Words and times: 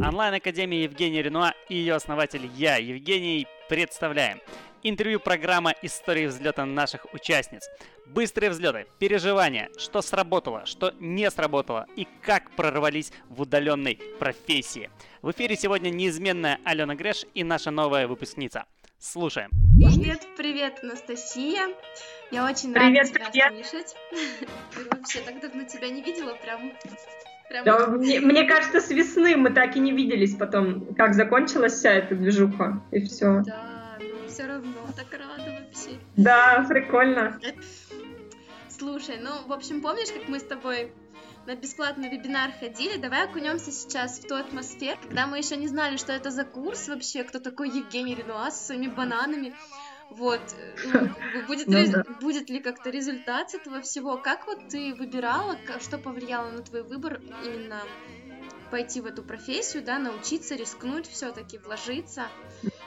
Онлайн-академия 0.00 0.84
Евгения 0.84 1.22
Ренуа 1.22 1.54
и 1.68 1.74
ее 1.74 1.94
основатель 1.94 2.48
я, 2.54 2.76
Евгений, 2.76 3.48
представляем. 3.68 4.40
Интервью 4.84 5.18
программа 5.18 5.74
«Истории 5.82 6.26
взлета 6.26 6.64
наших 6.64 7.12
участниц». 7.12 7.68
Быстрые 8.06 8.50
взлеты, 8.50 8.86
переживания, 9.00 9.68
что 9.76 10.00
сработало, 10.00 10.66
что 10.66 10.94
не 11.00 11.28
сработало 11.32 11.86
и 11.96 12.06
как 12.22 12.52
прорвались 12.52 13.12
в 13.28 13.42
удаленной 13.42 13.98
профессии. 14.20 14.88
В 15.20 15.32
эфире 15.32 15.56
сегодня 15.56 15.90
неизменная 15.90 16.60
Алена 16.64 16.94
Греш 16.94 17.26
и 17.34 17.42
наша 17.42 17.72
новая 17.72 18.06
выпускница. 18.06 18.66
Слушаем. 19.00 19.50
Привет, 19.76 20.22
привет, 20.36 20.78
Анастасия. 20.82 21.74
Я 22.30 22.46
очень 22.46 22.72
привет, 22.72 23.16
рада 23.16 23.30
тебя 23.32 23.48
привет. 23.48 23.66
слышать. 23.66 23.96
Вообще 24.90 25.20
так 25.20 25.40
давно 25.40 25.64
тебя 25.64 25.88
не 25.88 26.02
видела, 26.02 26.34
прям 26.34 26.72
Прям... 27.48 27.64
Да, 27.64 27.86
мне, 27.86 28.20
мне 28.20 28.44
кажется, 28.44 28.80
с 28.80 28.90
весны 28.90 29.36
мы 29.36 29.50
так 29.50 29.74
и 29.76 29.80
не 29.80 29.92
виделись 29.92 30.34
потом, 30.34 30.94
как 30.94 31.14
закончилась 31.14 31.74
вся 31.74 31.92
эта 31.92 32.14
движуха, 32.14 32.82
и 32.90 33.04
все. 33.04 33.42
Да, 33.46 33.98
но 34.00 34.28
все 34.28 34.46
равно 34.46 34.86
так 34.94 35.06
рада 35.12 35.64
вообще. 35.64 35.98
Да, 36.16 36.66
прикольно. 36.68 37.40
Слушай, 38.68 39.18
ну, 39.20 39.30
в 39.46 39.52
общем, 39.52 39.80
помнишь, 39.80 40.08
как 40.12 40.28
мы 40.28 40.38
с 40.38 40.44
тобой 40.44 40.92
на 41.46 41.56
бесплатный 41.56 42.10
вебинар 42.10 42.50
ходили, 42.60 42.98
давай 42.98 43.24
окунемся 43.24 43.72
сейчас 43.72 44.18
в 44.18 44.28
ту 44.28 44.34
атмосферу, 44.34 44.98
когда 45.02 45.26
мы 45.26 45.38
еще 45.38 45.56
не 45.56 45.66
знали, 45.66 45.96
что 45.96 46.12
это 46.12 46.30
за 46.30 46.44
курс 46.44 46.88
вообще, 46.88 47.24
кто 47.24 47.38
такой 47.38 47.70
Евгений 47.70 48.14
Ренуа 48.14 48.50
со 48.50 48.66
своими 48.66 48.88
бананами. 48.88 49.54
Вот, 50.10 50.40
ну, 50.84 51.46
будет, 51.46 51.68
ну, 51.68 51.92
да. 51.92 52.04
будет 52.20 52.48
ли 52.48 52.60
как-то 52.60 52.90
результат 52.90 53.54
этого 53.54 53.82
всего? 53.82 54.16
Как 54.16 54.46
вот 54.46 54.68
ты 54.68 54.94
выбирала, 54.94 55.58
что 55.80 55.98
повлияло 55.98 56.50
на 56.50 56.62
твой 56.62 56.82
выбор 56.82 57.20
именно 57.44 57.82
пойти 58.70 59.00
в 59.00 59.06
эту 59.06 59.22
профессию, 59.22 59.82
да, 59.82 59.98
научиться, 59.98 60.54
рискнуть, 60.54 61.06
все-таки 61.06 61.58
вложиться? 61.58 62.28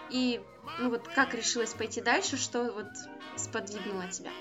И, 0.10 0.42
ну 0.80 0.90
вот, 0.90 1.08
как 1.08 1.34
решилась 1.34 1.74
пойти 1.74 2.02
дальше, 2.02 2.38
что 2.38 2.72
вот 2.72 2.88
сподвигнуло 3.38 4.08
тебя? 4.08 4.32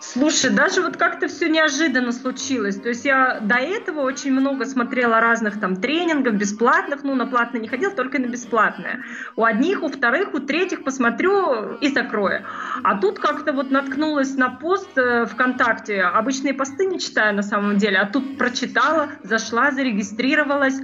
Слушай, 0.00 0.50
даже 0.50 0.82
вот 0.82 0.96
как-то 0.96 1.28
все 1.28 1.48
неожиданно 1.48 2.12
случилось. 2.12 2.76
То 2.76 2.88
есть 2.88 3.04
я 3.04 3.38
до 3.40 3.54
этого 3.54 4.00
очень 4.00 4.32
много 4.32 4.66
смотрела 4.66 5.20
разных 5.20 5.60
там 5.60 5.76
тренингов 5.76 6.34
бесплатных, 6.34 7.02
ну 7.04 7.14
на 7.14 7.26
платные 7.26 7.62
не 7.62 7.68
ходила, 7.68 7.92
только 7.94 8.18
на 8.18 8.26
бесплатное. 8.26 9.04
У 9.36 9.44
одних, 9.44 9.82
у 9.82 9.88
вторых, 9.88 10.34
у 10.34 10.40
третьих 10.40 10.84
посмотрю 10.84 11.76
и 11.76 11.88
закрою. 11.88 12.44
А 12.82 12.98
тут 12.98 13.20
как-то 13.20 13.52
вот 13.52 13.70
наткнулась 13.70 14.34
на 14.34 14.50
пост 14.50 14.90
э, 14.96 15.24
ВКонтакте. 15.26 16.02
Обычные 16.02 16.52
посты 16.52 16.86
не 16.86 16.98
читаю 16.98 17.34
на 17.34 17.42
самом 17.42 17.78
деле, 17.78 17.98
а 17.98 18.06
тут 18.06 18.36
прочитала, 18.36 19.08
зашла, 19.22 19.70
зарегистрировалась. 19.70 20.78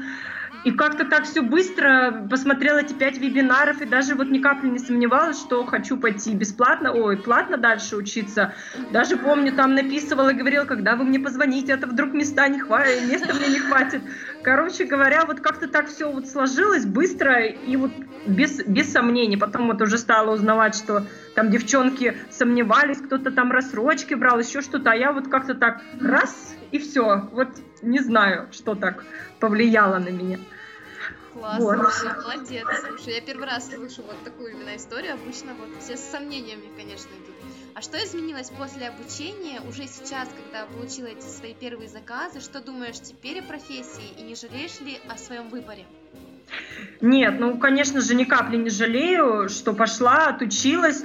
И 0.64 0.72
как-то 0.72 1.04
так 1.04 1.24
все 1.24 1.42
быстро 1.42 2.26
посмотрела 2.28 2.78
эти 2.78 2.92
пять 2.92 3.18
вебинаров 3.18 3.80
и 3.80 3.86
даже 3.86 4.14
вот 4.14 4.28
ни 4.28 4.38
капли 4.38 4.68
не 4.68 4.78
сомневалась, 4.78 5.38
что 5.38 5.64
хочу 5.64 5.96
пойти 5.96 6.34
бесплатно, 6.34 6.92
ой, 6.92 7.16
платно 7.16 7.56
дальше 7.56 7.96
учиться. 7.96 8.54
Даже 8.92 9.16
помню, 9.16 9.52
там 9.52 9.74
написывала, 9.74 10.32
говорила, 10.32 10.64
когда 10.64 10.96
вы 10.96 11.04
мне 11.04 11.20
позвоните, 11.20 11.72
это 11.72 11.86
вдруг 11.86 12.12
места 12.12 12.48
не 12.48 12.58
хватит, 12.58 13.08
места 13.10 13.34
мне 13.34 13.48
не 13.48 13.60
хватит. 13.60 14.02
Короче 14.42 14.84
говоря, 14.84 15.24
вот 15.26 15.40
как-то 15.40 15.68
так 15.68 15.88
все 15.88 16.10
вот 16.10 16.28
сложилось 16.28 16.86
быстро 16.86 17.44
и 17.44 17.76
вот 17.76 17.92
без, 18.26 18.62
без 18.64 18.92
сомнений. 18.92 19.36
Потом 19.36 19.68
вот 19.68 19.80
уже 19.80 19.96
стала 19.96 20.34
узнавать, 20.34 20.74
что 20.74 21.04
там 21.34 21.50
девчонки 21.50 22.16
сомневались, 22.30 22.98
кто-то 22.98 23.30
там 23.30 23.52
рассрочки 23.52 24.14
брал, 24.14 24.40
еще 24.40 24.60
что-то, 24.60 24.90
а 24.90 24.96
я 24.96 25.12
вот 25.12 25.28
как-то 25.28 25.54
так 25.54 25.82
раз 26.00 26.54
и 26.72 26.78
все. 26.78 27.28
Вот 27.32 27.48
не 27.82 28.00
знаю, 28.00 28.48
что 28.52 28.74
так 28.74 29.04
повлияло 29.40 29.98
на 29.98 30.08
меня. 30.08 30.38
Классно, 31.32 31.64
вот. 31.64 31.76
вообще, 31.78 32.12
молодец. 32.20 32.66
Слушай, 32.88 33.14
я 33.14 33.20
первый 33.20 33.46
раз 33.46 33.68
слышу 33.68 34.02
вот 34.02 34.16
такую 34.24 34.52
именно 34.52 34.76
историю. 34.76 35.14
Обычно 35.14 35.54
вот 35.54 35.68
все 35.80 35.96
с 35.96 36.00
сомнениями, 36.00 36.68
конечно, 36.76 37.10
идут. 37.10 37.34
А 37.74 37.80
что 37.80 37.96
изменилось 38.04 38.50
после 38.50 38.88
обучения, 38.88 39.60
уже 39.60 39.86
сейчас, 39.86 40.28
когда 40.28 40.66
получила 40.66 41.06
эти 41.06 41.26
свои 41.26 41.54
первые 41.54 41.88
заказы? 41.88 42.40
Что 42.40 42.60
думаешь 42.60 42.98
теперь 43.00 43.38
о 43.38 43.42
профессии 43.42 44.18
и 44.18 44.22
не 44.22 44.34
жалеешь 44.34 44.80
ли 44.80 44.98
о 45.08 45.16
своем 45.16 45.48
выборе? 45.48 45.86
Нет, 47.00 47.38
ну, 47.38 47.56
конечно 47.58 48.00
же, 48.00 48.14
ни 48.14 48.24
капли 48.24 48.56
не 48.56 48.70
жалею, 48.70 49.48
что 49.48 49.74
пошла, 49.74 50.28
отучилась. 50.28 51.04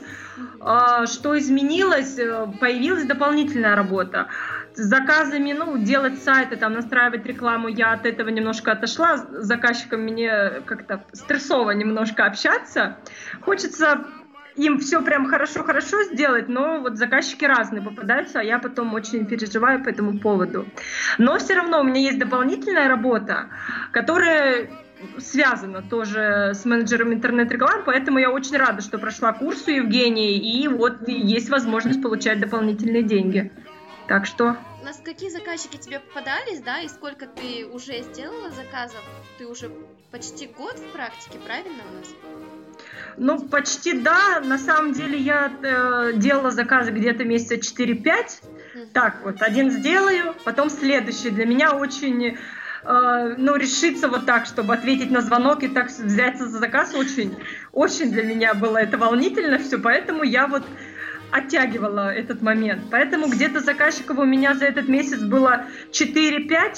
А, 0.59 1.05
что 1.05 1.37
изменилось? 1.37 2.17
Э, 2.17 2.47
появилась 2.59 3.03
дополнительная 3.03 3.75
работа 3.75 4.29
с 4.75 4.81
заказами, 4.81 5.53
ну, 5.53 5.77
делать 5.77 6.21
сайты, 6.23 6.55
там, 6.55 6.73
настраивать 6.73 7.25
рекламу, 7.25 7.67
я 7.67 7.93
от 7.93 8.05
этого 8.05 8.29
немножко 8.29 8.71
отошла. 8.71 9.17
С 9.17 9.45
заказчиком 9.45 10.01
мне 10.01 10.61
как-то 10.65 11.03
стрессово 11.13 11.71
немножко 11.71 12.25
общаться. 12.25 12.97
Хочется 13.41 14.05
им 14.55 14.79
все 14.79 15.01
прям 15.01 15.27
хорошо-хорошо 15.27 16.03
сделать, 16.03 16.47
но 16.47 16.79
вот 16.79 16.97
заказчики 16.97 17.45
разные 17.45 17.81
попадаются, 17.81 18.39
а 18.39 18.43
я 18.43 18.59
потом 18.59 18.93
очень 18.93 19.25
переживаю 19.25 19.83
по 19.83 19.89
этому 19.89 20.19
поводу. 20.19 20.67
Но 21.17 21.37
все 21.39 21.55
равно 21.55 21.81
у 21.81 21.83
меня 21.83 22.01
есть 22.01 22.19
дополнительная 22.19 22.87
работа, 22.87 23.49
которая 23.91 24.69
связана 25.17 25.81
тоже 25.81 26.51
с 26.53 26.65
менеджером 26.65 27.13
интернет-рекламы, 27.13 27.83
поэтому 27.85 28.19
я 28.19 28.31
очень 28.31 28.57
рада, 28.57 28.81
что 28.81 28.97
прошла 28.97 29.33
курс 29.33 29.67
у 29.67 29.71
Евгении, 29.71 30.37
и 30.37 30.67
вот 30.67 31.07
есть 31.07 31.49
возможность 31.49 32.01
получать 32.01 32.39
дополнительные 32.39 33.03
деньги. 33.03 33.51
Так 34.07 34.25
что... 34.25 34.57
У 34.81 34.85
нас 34.85 35.01
какие 35.03 35.29
заказчики 35.29 35.77
тебе 35.77 35.99
попадались, 35.99 36.59
да, 36.59 36.81
и 36.81 36.89
сколько 36.89 37.25
ты 37.25 37.65
уже 37.65 38.01
сделала 38.01 38.51
заказов? 38.51 39.01
Ты 39.37 39.47
уже 39.47 39.71
почти 40.11 40.47
год 40.47 40.77
в 40.77 40.91
практике, 40.91 41.39
правильно 41.39 41.83
у 41.89 41.97
нас? 41.99 42.09
Ну, 43.17 43.39
почти 43.39 43.93
да. 43.93 44.41
На 44.41 44.57
самом 44.57 44.93
деле 44.93 45.17
я 45.17 45.51
э, 45.61 46.13
делала 46.15 46.51
заказы 46.51 46.91
где-то 46.91 47.23
месяца 47.23 47.55
4-5. 47.55 48.03
Mm-hmm. 48.03 48.87
Так 48.93 49.23
вот, 49.23 49.41
один 49.41 49.71
сделаю, 49.71 50.35
потом 50.43 50.69
следующий. 50.69 51.29
Для 51.29 51.45
меня 51.45 51.71
очень 51.71 52.37
э, 52.83 53.35
ну, 53.37 53.55
решиться 53.55 54.09
вот 54.09 54.25
так, 54.25 54.45
чтобы 54.45 54.73
ответить 54.73 55.11
на 55.11 55.21
звонок 55.21 55.63
и 55.63 55.69
так 55.69 55.87
взяться 55.87 56.47
за 56.47 56.59
заказ, 56.59 56.93
очень, 56.93 57.37
очень 57.71 58.11
для 58.11 58.23
меня 58.23 58.53
было 58.53 58.77
это 58.77 58.97
волнительно 58.97 59.59
все, 59.59 59.77
поэтому 59.77 60.23
я 60.23 60.47
вот 60.47 60.63
оттягивала 61.33 62.13
этот 62.13 62.41
момент. 62.41 62.83
Поэтому 62.91 63.27
где-то 63.27 63.59
заказчиков 63.59 64.19
у 64.19 64.23
меня 64.23 64.53
за 64.53 64.65
этот 64.65 64.87
месяц 64.87 65.19
было 65.19 65.65
4-5, 65.91 66.77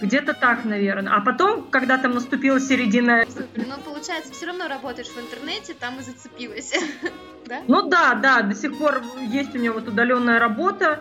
где-то 0.00 0.32
так, 0.32 0.64
наверное. 0.64 1.12
А 1.12 1.20
потом, 1.20 1.68
когда 1.70 1.98
там 1.98 2.14
наступила 2.14 2.60
середина... 2.60 3.24
Супер. 3.26 3.66
Ну, 3.66 3.74
получается, 3.84 4.32
все 4.32 4.46
равно 4.46 4.68
работаешь 4.68 5.08
в 5.08 5.18
интернете, 5.18 5.74
там 5.74 5.98
и 5.98 6.02
зацепилась. 6.02 6.72
да? 7.46 7.62
Ну 7.66 7.88
да, 7.88 8.14
да, 8.14 8.42
до 8.42 8.54
сих 8.54 8.78
пор 8.78 9.02
есть 9.28 9.54
у 9.54 9.58
меня 9.58 9.72
вот 9.72 9.88
удаленная 9.88 10.38
работа. 10.38 11.00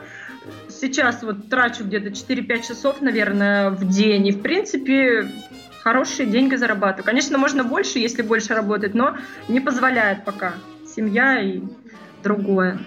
Сейчас 0.69 1.21
вот 1.21 1.49
трачу 1.49 1.83
где-то 1.83 2.09
4-5 2.09 2.67
часов, 2.67 3.01
наверное, 3.01 3.69
в 3.69 3.88
день. 3.88 4.27
И, 4.27 4.31
в 4.31 4.41
принципе, 4.41 5.29
хорошие 5.83 6.27
деньги 6.27 6.55
зарабатываю. 6.55 7.05
Конечно, 7.05 7.38
можно 7.38 7.63
больше, 7.63 7.99
если 7.99 8.23
больше 8.23 8.55
работать, 8.55 8.95
но 8.95 9.15
не 9.47 9.59
позволяет 9.59 10.25
пока 10.25 10.53
семья 10.85 11.39
и 11.41 11.61
другое 12.23 12.79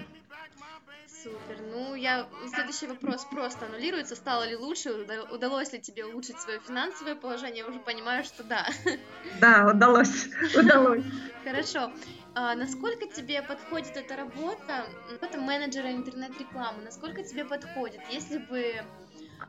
я 1.99 2.27
следующий 2.53 2.87
вопрос 2.87 3.25
просто 3.25 3.65
аннулируется. 3.65 4.15
Стало 4.15 4.47
ли 4.47 4.55
лучше? 4.55 4.91
Удалось 5.31 5.73
ли 5.73 5.79
тебе 5.79 6.05
улучшить 6.05 6.39
свое 6.39 6.59
финансовое 6.59 7.15
положение? 7.15 7.59
Я 7.59 7.67
уже 7.67 7.79
понимаю, 7.79 8.23
что 8.23 8.43
да. 8.43 8.65
Да, 9.41 9.71
удалось. 9.73 10.27
Удалось. 10.55 11.03
Хорошо. 11.43 11.91
А 12.35 12.55
насколько 12.55 13.07
тебе 13.07 13.41
подходит 13.41 13.97
эта 13.97 14.15
работа, 14.15 14.85
работа 15.11 15.39
менеджера 15.39 15.91
интернет-рекламы? 15.91 16.83
Насколько 16.83 17.23
тебе 17.23 17.43
подходит? 17.43 18.01
Если 18.11 18.37
бы 18.37 18.75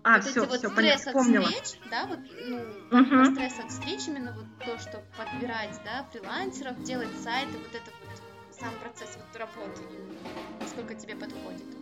а, 0.02 0.16
вот 0.16 0.24
все, 0.24 0.30
эти 0.30 0.38
вот 0.48 0.58
все, 0.58 0.68
стресс 0.70 1.06
от 1.06 1.12
помнила. 1.12 1.46
встреч, 1.46 1.80
да, 1.90 2.06
вот, 2.06 2.18
ну, 2.46 3.00
угу. 3.00 3.34
стресс 3.34 3.58
от 3.58 3.70
встреч, 3.70 4.08
именно 4.08 4.32
вот 4.32 4.46
то, 4.64 4.78
что 4.78 5.02
подбирать, 5.18 5.78
да, 5.84 6.06
фрилансеров, 6.12 6.82
делать 6.82 7.10
сайты, 7.22 7.58
вот 7.58 7.74
это 7.74 7.90
вот 8.00 8.56
сам 8.58 8.72
процесс 8.82 9.16
вот 9.16 9.36
работы, 9.38 9.82
насколько 10.60 10.94
тебе 10.94 11.16
подходит? 11.16 11.79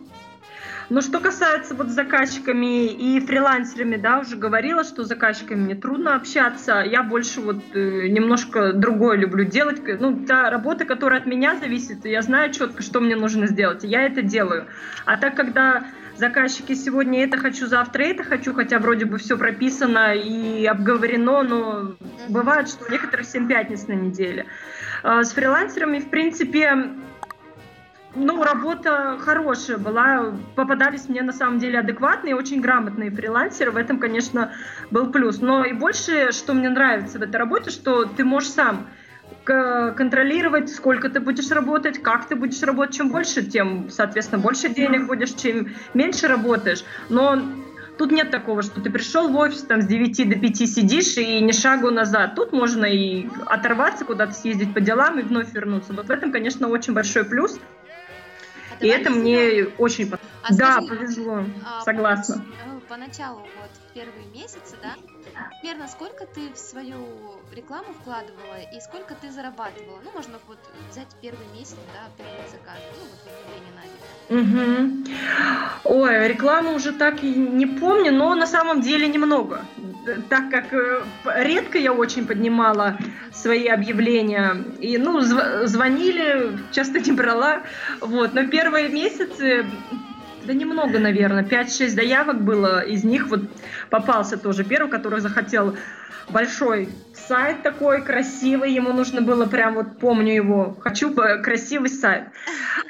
Но 0.89 1.01
что 1.01 1.19
касается 1.19 1.75
вот 1.75 1.89
заказчиками 1.89 2.87
и 2.87 3.19
фрилансерами, 3.19 3.95
да, 3.95 4.19
уже 4.19 4.35
говорила, 4.35 4.83
что 4.83 5.03
с 5.03 5.07
заказчиками 5.07 5.61
мне 5.61 5.75
трудно 5.75 6.15
общаться. 6.15 6.83
Я 6.85 7.03
больше 7.03 7.41
вот 7.41 7.63
э, 7.73 8.07
немножко 8.07 8.73
другое 8.73 9.17
люблю 9.17 9.45
делать. 9.45 9.81
Ну, 9.99 10.25
та 10.25 10.49
работа, 10.49 10.85
которая 10.85 11.21
от 11.21 11.27
меня 11.27 11.55
зависит, 11.57 12.05
я 12.05 12.21
знаю 12.21 12.51
четко, 12.51 12.81
что 12.81 12.99
мне 13.01 13.15
нужно 13.15 13.45
сделать, 13.45 13.83
и 13.83 13.87
я 13.87 14.03
это 14.03 14.23
делаю. 14.23 14.67
А 15.05 15.17
так, 15.17 15.35
когда 15.35 15.85
заказчики 16.19 16.73
сегодня 16.73 17.23
это 17.23 17.37
хочу, 17.37 17.67
завтра 17.67 18.03
это 18.03 18.23
хочу, 18.23 18.53
хотя 18.53 18.79
вроде 18.79 19.05
бы 19.05 19.17
все 19.17 19.37
прописано 19.37 20.15
и 20.15 20.65
обговорено, 20.65 21.43
но 21.43 21.95
бывает, 22.27 22.67
что 22.67 22.85
у 22.85 22.91
некоторых 22.91 23.25
7 23.25 23.47
пятниц 23.47 23.87
на 23.87 23.93
неделе. 23.93 24.45
А 25.03 25.23
с 25.23 25.31
фрилансерами, 25.31 25.99
в 25.99 26.09
принципе, 26.09 26.89
ну, 28.15 28.43
работа 28.43 29.17
хорошая 29.19 29.77
была. 29.77 30.33
Попадались 30.55 31.07
мне 31.09 31.21
на 31.21 31.33
самом 31.33 31.59
деле 31.59 31.79
адекватные, 31.79 32.35
очень 32.35 32.61
грамотные 32.61 33.11
фрилансеры. 33.11 33.71
В 33.71 33.77
этом, 33.77 33.99
конечно, 33.99 34.51
был 34.89 35.11
плюс. 35.11 35.41
Но 35.41 35.63
и 35.63 35.73
больше, 35.73 36.31
что 36.31 36.53
мне 36.53 36.69
нравится 36.69 37.19
в 37.19 37.21
этой 37.21 37.35
работе, 37.35 37.69
что 37.69 38.05
ты 38.05 38.23
можешь 38.23 38.49
сам 38.49 38.87
контролировать, 39.45 40.69
сколько 40.69 41.09
ты 41.09 41.19
будешь 41.19 41.49
работать, 41.51 42.01
как 42.01 42.27
ты 42.27 42.35
будешь 42.35 42.61
работать. 42.61 42.95
Чем 42.95 43.09
больше, 43.09 43.43
тем, 43.43 43.89
соответственно, 43.89 44.41
больше 44.41 44.69
денег 44.69 45.05
будешь, 45.05 45.33
чем 45.33 45.69
меньше 45.93 46.27
работаешь. 46.27 46.83
Но 47.09 47.39
Тут 47.99 48.13
нет 48.13 48.31
такого, 48.31 48.61
что 48.61 48.79
ты 48.79 48.89
пришел 48.89 49.27
в 49.27 49.35
офис, 49.35 49.61
там 49.63 49.81
с 49.81 49.85
9 49.85 50.29
до 50.29 50.39
5 50.39 50.57
сидишь 50.57 51.17
и 51.17 51.41
ни 51.41 51.51
шагу 51.51 51.91
назад. 51.91 52.33
Тут 52.33 52.53
можно 52.53 52.85
и 52.85 53.27
оторваться, 53.45 54.05
куда-то 54.05 54.31
съездить 54.31 54.73
по 54.73 54.79
делам 54.79 55.19
и 55.19 55.21
вновь 55.21 55.53
вернуться. 55.53 55.91
Вот 55.91 56.05
в 56.05 56.09
этом, 56.09 56.31
конечно, 56.31 56.69
очень 56.69 56.93
большой 56.93 57.25
плюс. 57.25 57.59
И 58.79 58.87
это 58.87 59.09
мне 59.09 59.65
очень 59.77 60.11
а 60.41 60.53
да, 60.53 60.71
скажи, 60.73 60.87
повезло, 60.87 61.43
а, 61.65 61.81
согласна. 61.81 62.45
Поначалу, 62.87 63.39
вот 63.39 63.69
в 63.87 63.93
первые 63.93 64.25
месяцы, 64.33 64.75
да, 64.81 64.95
примерно 65.61 65.87
сколько 65.87 66.25
ты 66.25 66.51
в 66.51 66.57
свою 66.57 66.97
рекламу 67.53 67.93
вкладывала 68.01 68.57
и 68.73 68.81
сколько 68.81 69.13
ты 69.13 69.31
зарабатывала? 69.31 69.99
Ну, 70.03 70.11
можно 70.11 70.39
вот 70.47 70.57
взять 70.89 71.07
первый 71.21 71.45
месяц, 71.53 71.77
да, 71.93 72.09
первый 72.17 72.49
заказ, 72.49 72.79
ну, 72.97 73.05
вот 73.05 73.21
объявление 73.31 73.73
на 73.75 73.83
Угу. 74.29 76.01
Ой, 76.01 76.27
рекламу 76.27 76.73
уже 76.73 76.93
так 76.93 77.23
и 77.23 77.33
не 77.33 77.65
помню, 77.65 78.11
но 78.11 78.33
на 78.35 78.47
самом 78.47 78.81
деле 78.81 79.07
немного. 79.07 79.65
Так 80.29 80.49
как 80.49 80.73
э, 80.73 81.03
редко 81.43 81.77
я 81.77 81.93
очень 81.93 82.25
поднимала 82.25 82.97
свои 83.31 83.67
объявления. 83.67 84.55
И, 84.79 84.97
ну, 84.97 85.19
зв- 85.19 85.65
звонили, 85.65 86.57
часто 86.71 86.99
не 86.99 87.11
брала. 87.11 87.63
Вот. 88.01 88.33
Но 88.33 88.47
первые 88.47 88.89
месяцы 88.89 89.65
да 90.41 90.53
немного, 90.53 90.99
наверное, 90.99 91.43
5-6 91.43 91.89
заявок 91.95 92.43
было, 92.43 92.79
из 92.79 93.03
них 93.03 93.27
вот 93.27 93.41
попался 93.89 94.37
тоже 94.37 94.63
первый, 94.63 94.89
который 94.89 95.19
захотел 95.19 95.75
большой 96.29 96.89
сайт 97.13 97.63
такой 97.63 98.03
красивый, 98.03 98.71
ему 98.71 98.93
нужно 98.93 99.21
было 99.21 99.45
прям 99.45 99.75
вот, 99.75 99.99
помню 99.99 100.33
его, 100.33 100.77
хочу 100.79 101.13
красивый 101.13 101.89
сайт. 101.89 102.25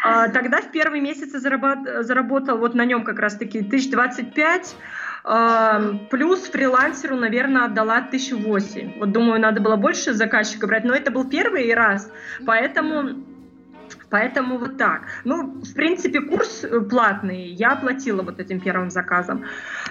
А, 0.03 0.29
тогда 0.29 0.62
в 0.62 0.71
первые 0.71 1.01
месяцы 1.01 1.39
зарабат, 1.39 1.79
заработал 2.05 2.57
вот 2.57 2.75
на 2.75 2.85
нем 2.85 3.03
как 3.03 3.19
раз-таки 3.19 3.59
1025, 3.59 4.75
а, 4.75 4.99
плюс 5.24 6.44
фрилансеру, 6.50 7.16
наверное, 7.16 7.66
отдала 7.66 7.98
1008. 7.98 9.00
Вот 9.00 9.12
думаю, 9.12 9.39
надо 9.39 9.62
было 9.62 9.75
больше 9.75 10.13
заказчика 10.13 10.68
брать, 10.68 10.83
но 10.83 10.94
это 10.94 11.12
был 11.12 11.30
первый 11.30 11.74
раз, 11.74 12.12
поэтому 12.45 13.28
Поэтому 14.09 14.57
вот 14.57 14.77
так. 14.77 15.01
Ну, 15.23 15.61
в 15.61 15.73
принципе, 15.73 16.21
курс 16.21 16.63
э, 16.63 16.79
платный, 16.81 17.47
я 17.47 17.73
оплатила 17.73 18.23
вот 18.23 18.39
этим 18.39 18.59
первым 18.59 18.89
заказом. 18.89 19.45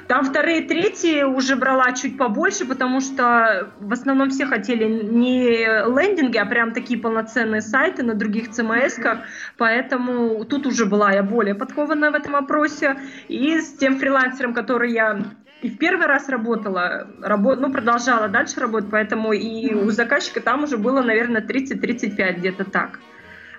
Там 0.08 0.24
вторые, 0.24 0.62
третьи 0.62 1.22
уже 1.22 1.56
брала 1.56 1.92
чуть 1.92 2.18
побольше, 2.18 2.66
потому 2.66 3.00
что 3.00 3.70
в 3.78 3.92
основном 3.92 4.30
все 4.30 4.46
хотели 4.46 4.84
не 4.84 5.66
лендинги, 5.86 6.38
а 6.38 6.46
прям 6.46 6.72
такие 6.72 6.98
полноценные 6.98 7.60
сайты 7.60 8.02
на 8.02 8.14
других 8.14 8.48
CMS-ках, 8.48 9.20
поэтому 9.56 10.44
тут 10.44 10.66
уже 10.66 10.86
была 10.86 11.12
я 11.12 11.22
более 11.22 11.54
подкованная 11.54 12.10
в 12.10 12.14
этом 12.14 12.32
вопросе. 12.32 12.96
И 13.28 13.60
с 13.60 13.74
тем 13.74 13.98
фрилансером, 13.98 14.54
который 14.54 14.92
я 14.92 15.22
и 15.60 15.68
в 15.70 15.78
первый 15.78 16.06
раз 16.06 16.28
работала, 16.28 17.08
работ, 17.20 17.60
ну, 17.60 17.72
продолжала 17.72 18.28
дальше 18.28 18.60
работать, 18.60 18.90
поэтому 18.90 19.32
и 19.32 19.74
у 19.74 19.90
заказчика 19.90 20.40
там 20.40 20.64
уже 20.64 20.76
было, 20.76 21.02
наверное, 21.02 21.42
30-35 21.42 22.38
где-то 22.38 22.64
так. 22.64 23.00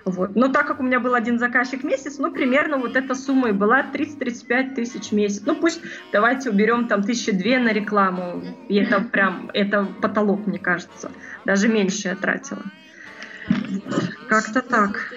Вот. 0.04 0.34
Но 0.34 0.48
так 0.48 0.66
как 0.66 0.80
у 0.80 0.82
меня 0.82 1.00
был 1.00 1.14
один 1.14 1.38
заказчик 1.38 1.82
в 1.82 1.84
месяц, 1.84 2.18
ну, 2.18 2.32
примерно 2.32 2.78
вот 2.78 2.96
эта 2.96 3.14
сумма 3.14 3.50
и 3.50 3.52
была 3.52 3.82
30-35 3.82 4.74
тысяч 4.74 5.10
в 5.10 5.12
месяц. 5.12 5.42
Ну, 5.44 5.54
пусть 5.54 5.80
давайте 6.12 6.50
уберем 6.50 6.88
там 6.88 7.02
тысячи 7.02 7.32
две 7.32 7.58
на 7.58 7.72
рекламу. 7.72 8.42
И 8.68 8.76
это 8.76 9.00
прям, 9.00 9.50
это 9.52 9.84
потолок, 10.00 10.46
мне 10.46 10.58
кажется. 10.58 11.10
Даже 11.44 11.68
меньше 11.68 12.08
я 12.08 12.16
тратила. 12.16 12.62
Как-то 14.28 14.62
так. 14.62 15.12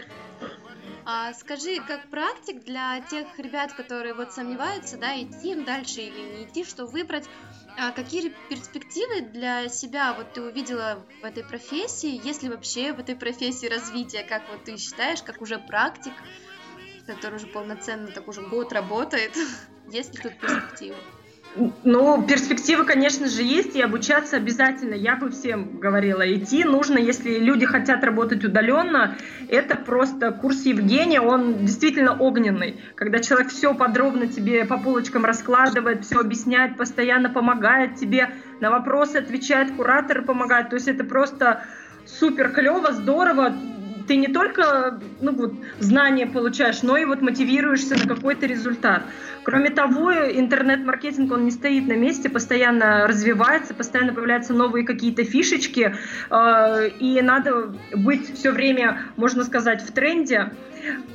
А 1.06 1.34
скажи, 1.34 1.82
как 1.86 2.08
практик 2.08 2.64
для 2.64 3.02
тех 3.02 3.28
ребят, 3.38 3.74
которые 3.74 4.14
вот 4.14 4.32
сомневаются, 4.32 4.98
да, 4.98 5.20
идти 5.22 5.52
им 5.52 5.66
дальше 5.66 6.00
или 6.00 6.38
не 6.38 6.44
идти, 6.46 6.64
что 6.64 6.86
выбрать, 6.86 7.26
а 7.78 7.92
какие 7.92 8.34
перспективы 8.50 9.22
для 9.22 9.68
себя 9.70 10.14
вот 10.14 10.34
ты 10.34 10.42
увидела 10.42 11.06
в 11.22 11.26
этой 11.26 11.44
профессии, 11.44 12.22
если 12.24 12.50
вообще 12.50 12.94
в 12.94 13.00
этой 13.00 13.16
профессии 13.16 13.68
развитие, 13.68 14.24
как 14.24 14.48
вот 14.50 14.64
ты 14.64 14.78
считаешь, 14.78 15.24
как 15.24 15.42
уже 15.42 15.58
практик, 15.58 16.14
который 17.08 17.36
уже 17.36 17.48
полноценно 17.48 18.08
так 18.08 18.28
уже 18.28 18.42
год 18.42 18.74
работает, 18.74 19.36
есть 19.92 20.14
ли 20.14 20.22
тут 20.22 20.40
перспективы? 20.40 20.98
Ну, 21.84 22.24
перспективы, 22.24 22.84
конечно 22.84 23.28
же, 23.28 23.44
есть, 23.44 23.76
и 23.76 23.82
обучаться 23.82 24.38
обязательно. 24.38 24.96
Я 24.96 25.16
бы 25.16 25.30
всем 25.30 25.78
говорила, 25.78 26.22
идти 26.34 26.64
нужно, 26.64 26.98
если 26.98 27.38
люди 27.38 27.66
хотят 27.66 28.04
работать 28.04 28.44
удаленно. 28.44 29.16
Это 29.50 29.76
просто 29.76 30.32
курс 30.32 30.64
Евгения, 30.64 31.22
он 31.22 31.66
действительно 31.66 32.18
огненный. 32.18 32.82
Когда 32.96 33.20
человек 33.20 33.50
все 33.50 33.76
подробно 33.76 34.28
тебе 34.28 34.66
по 34.66 34.80
полочкам 34.80 35.26
раскладывает, 35.26 36.06
все 36.06 36.20
объясняет, 36.20 36.76
постоянно 36.76 37.30
помогает 37.30 37.96
тебе, 37.96 38.30
на 38.60 38.72
вопросы 38.72 39.18
отвечает, 39.18 39.76
куратор 39.76 40.24
помогает. 40.24 40.70
То 40.70 40.76
есть 40.76 40.88
это 40.88 41.04
просто 41.04 41.64
супер 42.06 42.50
клево, 42.50 42.92
здорово 42.94 43.54
ты 44.08 44.16
не 44.16 44.28
только 44.28 45.00
ну, 45.22 45.34
вот, 45.34 45.54
знания 45.80 46.28
получаешь, 46.28 46.84
но 46.84 46.98
и 46.98 47.06
вот 47.06 47.22
мотивируешься 47.22 47.96
на 47.96 48.16
какой-то 48.16 48.46
результат. 48.46 49.04
Кроме 49.44 49.70
того, 49.70 50.12
интернет-маркетинг, 50.12 51.32
он 51.32 51.46
не 51.46 51.52
стоит 51.52 51.88
на 51.88 51.94
месте, 51.94 52.30
постоянно 52.30 53.08
развивается, 53.08 53.74
постоянно 53.74 54.14
появляются 54.14 54.54
новые 54.54 54.86
какие-то 54.86 55.24
фишечки, 55.24 55.96
э, 56.30 56.90
и 57.00 57.22
надо 57.22 57.74
быть 57.94 58.34
все 58.36 58.52
время, 58.52 59.02
можно 59.18 59.44
сказать, 59.44 59.82
в 59.82 59.92
тренде. 59.92 60.52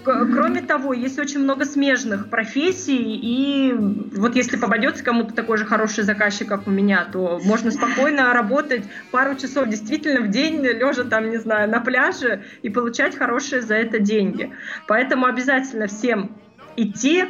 Кроме 0.04 0.62
того, 0.62 0.94
есть 0.94 1.18
очень 1.18 1.40
много 1.40 1.66
смежных 1.66 2.30
профессий, 2.30 3.18
и 3.22 3.74
вот 3.74 4.34
если 4.34 4.56
попадется 4.56 5.04
кому-то 5.04 5.34
такой 5.34 5.58
же 5.58 5.66
хороший 5.66 6.04
заказчик, 6.04 6.48
как 6.48 6.66
у 6.66 6.70
меня, 6.70 7.06
то 7.12 7.38
можно 7.44 7.70
спокойно 7.70 8.32
работать 8.32 8.84
пару 9.10 9.34
часов 9.34 9.68
действительно 9.68 10.22
в 10.22 10.30
день, 10.30 10.64
лежа 10.64 11.04
там, 11.04 11.28
не 11.28 11.36
знаю, 11.36 11.68
на 11.68 11.80
пляже, 11.80 12.42
и 12.62 12.70
получать 12.78 13.16
хорошие 13.16 13.60
за 13.60 13.74
это 13.74 13.98
деньги. 13.98 14.52
Поэтому 14.86 15.26
обязательно 15.26 15.88
всем 15.88 16.36
идти. 16.76 17.24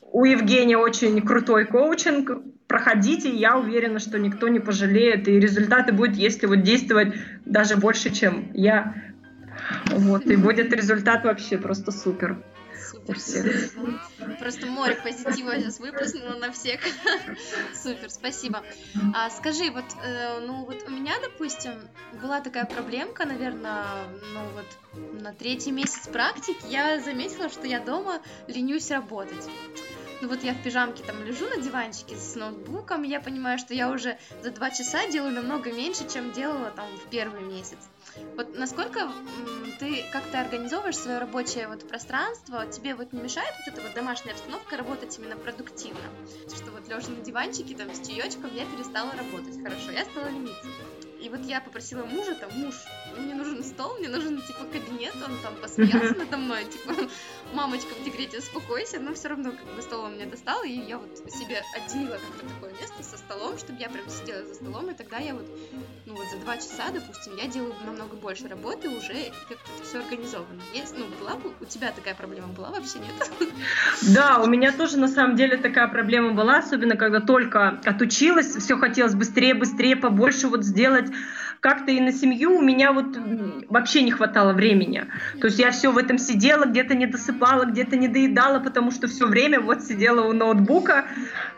У 0.00 0.24
Евгения 0.24 0.78
очень 0.78 1.20
крутой 1.20 1.66
коучинг, 1.66 2.30
проходите, 2.66 3.28
я 3.28 3.58
уверена, 3.58 3.98
что 3.98 4.18
никто 4.18 4.48
не 4.48 4.58
пожалеет, 4.58 5.28
и 5.28 5.38
результаты 5.38 5.92
будут, 5.92 6.16
если 6.16 6.46
вот 6.46 6.62
действовать 6.62 7.14
даже 7.44 7.76
больше, 7.76 8.10
чем 8.10 8.50
я 8.54 8.94
вот, 9.90 10.24
и 10.24 10.36
будет 10.36 10.72
результат 10.72 11.24
вообще 11.24 11.58
просто 11.58 11.92
супер. 11.92 12.38
Супер, 13.06 13.20
супер. 13.20 14.36
Просто 14.38 14.66
море 14.66 14.96
позитива 14.96 15.54
сейчас 15.58 15.78
выплеснуло 15.78 16.34
на 16.34 16.50
всех. 16.50 16.80
Супер, 17.74 18.10
спасибо. 18.10 18.62
А 19.14 19.30
скажи, 19.30 19.70
вот, 19.70 19.84
э, 20.02 20.40
ну 20.40 20.64
вот 20.64 20.84
у 20.86 20.90
меня, 20.90 21.14
допустим, 21.22 21.72
была 22.20 22.40
такая 22.40 22.64
проблемка, 22.64 23.24
наверное, 23.24 23.84
ну 24.32 24.40
вот 24.54 25.22
на 25.22 25.32
третий 25.32 25.70
месяц 25.70 26.08
практики 26.08 26.58
я 26.68 27.00
заметила, 27.00 27.48
что 27.48 27.66
я 27.66 27.80
дома 27.80 28.20
ленюсь 28.48 28.90
работать. 28.90 29.48
Ну 30.22 30.28
вот 30.28 30.42
я 30.42 30.54
в 30.54 30.62
пижамке 30.62 31.02
там 31.02 31.22
лежу 31.24 31.46
на 31.48 31.58
диванчике 31.58 32.16
с 32.16 32.34
ноутбуком, 32.36 33.02
я 33.02 33.20
понимаю, 33.20 33.58
что 33.58 33.74
я 33.74 33.90
уже 33.90 34.18
за 34.42 34.50
два 34.50 34.70
часа 34.70 35.06
делаю 35.08 35.34
намного 35.34 35.70
меньше, 35.70 36.08
чем 36.08 36.32
делала 36.32 36.70
там 36.70 36.86
в 36.96 37.10
первый 37.10 37.42
месяц. 37.42 37.78
Вот 38.34 38.56
насколько 38.56 39.12
ты 39.78 40.04
как-то 40.10 40.40
организовываешь 40.40 40.96
свое 40.96 41.18
рабочее 41.18 41.68
вот 41.68 41.86
пространство, 41.86 42.66
тебе 42.66 42.94
вот 42.94 43.12
не 43.12 43.20
мешает 43.20 43.52
вот 43.58 43.74
эта 43.74 43.82
вот 43.82 43.92
домашняя 43.94 44.32
обстановка 44.32 44.78
работать 44.78 45.18
именно 45.18 45.36
продуктивно? 45.36 46.00
Что 46.54 46.70
вот 46.70 46.88
лежа 46.88 47.10
на 47.10 47.22
диванчике 47.22 47.76
там 47.76 47.92
с 47.94 48.06
чаечком 48.06 48.54
я 48.54 48.64
перестала 48.64 49.10
работать 49.12 49.62
хорошо, 49.62 49.90
я 49.90 50.04
стала 50.06 50.28
лениться. 50.28 50.68
И 51.20 51.28
вот 51.28 51.40
я 51.44 51.60
попросила 51.60 52.04
мужа, 52.04 52.34
там, 52.34 52.50
муж, 52.58 52.74
мне 53.20 53.34
нужен 53.34 53.62
стол, 53.64 53.98
мне 53.98 54.08
нужен, 54.08 54.40
типа, 54.42 54.64
кабинет, 54.72 55.14
он 55.16 55.36
там 55.42 55.54
посмеялся 55.60 56.14
надо 56.14 56.36
мной, 56.36 56.64
типа, 56.64 56.94
мамочка 57.54 57.94
в 57.94 58.04
декрете, 58.04 58.38
успокойся, 58.38 59.00
но 59.00 59.14
все 59.14 59.28
равно, 59.28 59.52
как 59.52 59.66
бы, 59.74 59.82
стол 59.82 60.04
он 60.04 60.14
мне 60.14 60.26
достал, 60.26 60.62
и 60.64 60.70
я 60.70 60.98
вот 60.98 61.18
себе 61.30 61.62
отделила 61.74 62.16
как-то 62.16 62.54
такое 62.54 62.72
место 62.80 63.02
со 63.02 63.16
столом, 63.16 63.58
чтобы 63.58 63.80
я 63.80 63.88
прям 63.88 64.08
сидела 64.08 64.44
за 64.44 64.54
столом, 64.54 64.90
и 64.90 64.94
тогда 64.94 65.18
я 65.18 65.34
вот, 65.34 65.46
ну 66.06 66.14
вот 66.14 66.26
за 66.30 66.38
два 66.38 66.56
часа, 66.56 66.90
допустим, 66.92 67.36
я 67.36 67.46
делаю 67.48 67.74
намного 67.84 68.16
больше 68.16 68.48
работы, 68.48 68.88
уже 68.88 69.32
как-то 69.48 69.84
все 69.84 69.98
организовано. 69.98 70.60
Есть, 70.74 70.94
ну, 70.98 71.06
была 71.20 71.36
бы 71.36 71.52
у 71.60 71.64
тебя 71.64 71.92
такая 71.92 72.14
проблема, 72.14 72.48
была 72.48 72.70
вообще 72.70 72.98
нет? 72.98 73.30
Да, 74.14 74.40
у 74.42 74.46
меня 74.46 74.72
тоже 74.72 74.98
на 74.98 75.08
самом 75.08 75.36
деле 75.36 75.56
такая 75.56 75.88
проблема 75.88 76.32
была, 76.32 76.58
особенно 76.58 76.96
когда 76.96 77.20
только 77.20 77.80
отучилась, 77.84 78.54
все 78.56 78.76
хотелось 78.76 79.14
быстрее, 79.14 79.54
быстрее, 79.54 79.96
побольше 79.96 80.48
вот 80.48 80.64
сделать, 80.64 81.10
как-то 81.66 81.90
и 81.90 82.00
на 82.00 82.12
семью 82.12 82.56
у 82.56 82.62
меня 82.62 82.92
вот 82.92 83.18
вообще 83.68 84.02
не 84.02 84.12
хватало 84.12 84.52
времени. 84.52 85.02
То 85.40 85.48
есть 85.48 85.58
я 85.58 85.72
все 85.72 85.90
в 85.90 85.98
этом 85.98 86.16
сидела, 86.16 86.64
где-то 86.64 86.94
не 86.94 87.06
досыпала, 87.06 87.64
где-то 87.64 87.96
не 87.96 88.06
доедала, 88.06 88.60
потому 88.60 88.92
что 88.92 89.08
все 89.08 89.26
время 89.26 89.58
вот 89.58 89.82
сидела 89.82 90.20
у 90.28 90.32
ноутбука. 90.32 91.06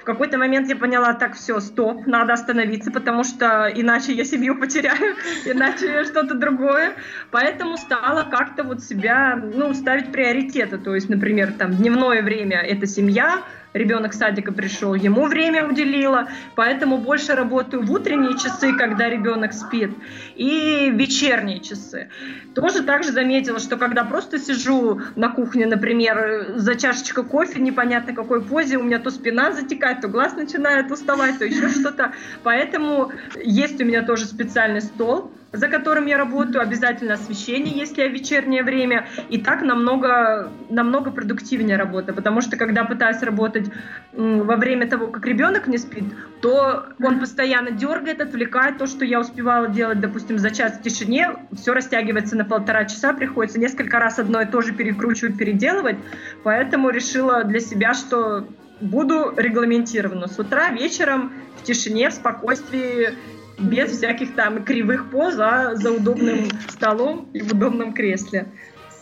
В 0.01 0.05
какой-то 0.05 0.39
момент 0.39 0.67
я 0.67 0.77
поняла, 0.77 1.13
так, 1.13 1.35
все, 1.35 1.61
стоп, 1.61 2.07
надо 2.07 2.33
остановиться, 2.33 2.91
потому 2.91 3.23
что 3.23 3.71
иначе 3.75 4.15
я 4.15 4.25
семью 4.25 4.59
потеряю, 4.59 5.15
иначе 5.45 6.05
что-то 6.05 6.33
другое. 6.33 6.95
Поэтому 7.31 7.77
стала 7.77 8.23
как-то 8.23 8.63
вот 8.65 8.83
себя, 8.83 9.37
ну, 9.37 9.75
ставить 9.75 10.11
приоритеты. 10.11 10.79
То 10.79 10.95
есть, 10.95 11.11
например, 11.11 11.53
там 11.53 11.73
дневное 11.73 12.23
время— 12.23 12.57
это 12.63 12.87
семья, 12.87 13.43
ребенок 13.73 14.15
садика 14.15 14.53
пришел, 14.53 14.95
ему 14.95 15.27
время 15.27 15.67
уделила, 15.67 16.29
поэтому 16.55 16.99
больше 16.99 17.35
работаю 17.35 17.85
в 17.85 17.93
утренние 17.93 18.39
часы, 18.39 18.75
когда 18.75 19.09
ребенок 19.09 19.53
спит, 19.53 19.91
и 20.35 20.91
вечерние 20.95 21.61
часы. 21.61 22.09
Тоже 22.55 22.83
также 22.83 23.13
заметила, 23.13 23.59
что 23.59 23.77
когда 23.77 24.05
просто 24.05 24.39
сижу 24.39 25.01
на 25.17 25.29
кухне, 25.29 25.67
например, 25.67 26.55
за 26.57 26.75
чашечкой 26.75 27.25
кофе, 27.25 27.61
непонятно 27.61 28.15
какой 28.15 28.43
позе, 28.43 28.79
у 28.79 28.83
меня 28.83 28.99
то 28.99 29.11
спина 29.11 29.53
затекает, 29.53 30.01
то 30.01 30.09
глаз 30.09 30.35
начинает 30.35 30.91
уставать, 30.91 31.39
то 31.39 31.45
еще 31.45 31.69
что-то. 31.69 32.13
Поэтому 32.43 33.13
есть 33.37 33.81
у 33.81 33.85
меня 33.85 34.03
тоже 34.03 34.25
специальный 34.25 34.81
стол, 34.81 35.33
за 35.53 35.69
которым 35.69 36.07
я 36.07 36.19
работаю, 36.19 36.63
обязательно 36.63 37.15
освещение, 37.15 37.77
если 37.77 38.03
я 38.03 38.09
вечернее 38.09 38.63
время, 38.63 39.07
и 39.31 39.41
так 39.41 39.63
намного, 39.63 40.51
намного 40.69 41.11
продуктивнее 41.11 41.77
работа, 41.77 42.13
потому 42.13 42.41
что 42.41 42.57
когда 42.57 42.85
пытаюсь 42.85 43.23
работать 43.23 43.71
во 44.13 44.57
время 44.57 44.89
того, 44.89 45.07
как 45.07 45.25
ребенок 45.27 45.67
не 45.67 45.79
спит, 45.79 46.05
то 46.43 46.87
он 47.03 47.19
постоянно 47.19 47.71
дергает, 47.71 48.21
отвлекает 48.21 48.79
то, 48.79 48.87
что 48.87 49.05
я 49.05 49.21
успевала 49.21 49.69
делать, 49.69 50.01
допустим, 50.01 50.39
за 50.39 50.51
час 50.51 50.79
в 50.79 50.83
тишине, 50.83 51.31
все 51.57 51.73
растягивается 51.73 52.37
на 52.37 52.45
полтора 52.45 52.85
часа, 52.85 53.15
приходится 53.15 53.59
несколько 53.59 53.99
раз 53.99 54.19
одно 54.19 54.43
и 54.43 54.47
то 54.47 54.61
же 54.61 54.75
перекручивать, 54.75 55.39
переделывать, 55.39 55.97
поэтому 56.43 56.91
решила 56.91 57.45
для 57.45 57.61
себя, 57.61 57.95
что 57.95 58.47
буду 58.81 59.33
регламентированно 59.37 60.29
с 60.29 60.39
утра, 60.39 60.71
вечером, 60.71 61.33
в 61.61 61.65
тишине, 61.65 62.11
в 62.11 62.13
спокойствии 62.13 63.15
без 63.59 63.97
всяких 63.97 64.35
там 64.35 64.65
кривых 64.65 65.11
поз, 65.11 65.39
а 65.39 65.75
за 65.75 65.93
удобным 65.93 66.49
столом 66.69 67.31
и 67.33 67.43
в 67.43 67.53
удобном 67.53 67.93
кресле. 67.93 68.53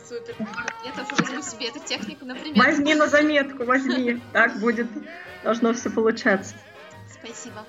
Супер. 0.09 0.35
Я 0.85 0.93
тоже 0.93 1.23
возьму 1.23 1.43
себе 1.43 1.69
эту 1.69 1.81
технику, 1.81 2.25
например. 2.25 2.57
Возьми 2.57 2.95
на 2.95 3.09
заметку, 3.09 3.65
возьми. 3.65 4.21
Так 4.33 4.59
будет, 4.61 4.87
должно 5.43 5.73
все 5.73 5.91
получаться. 5.91 6.55
Спасибо. 7.11 7.65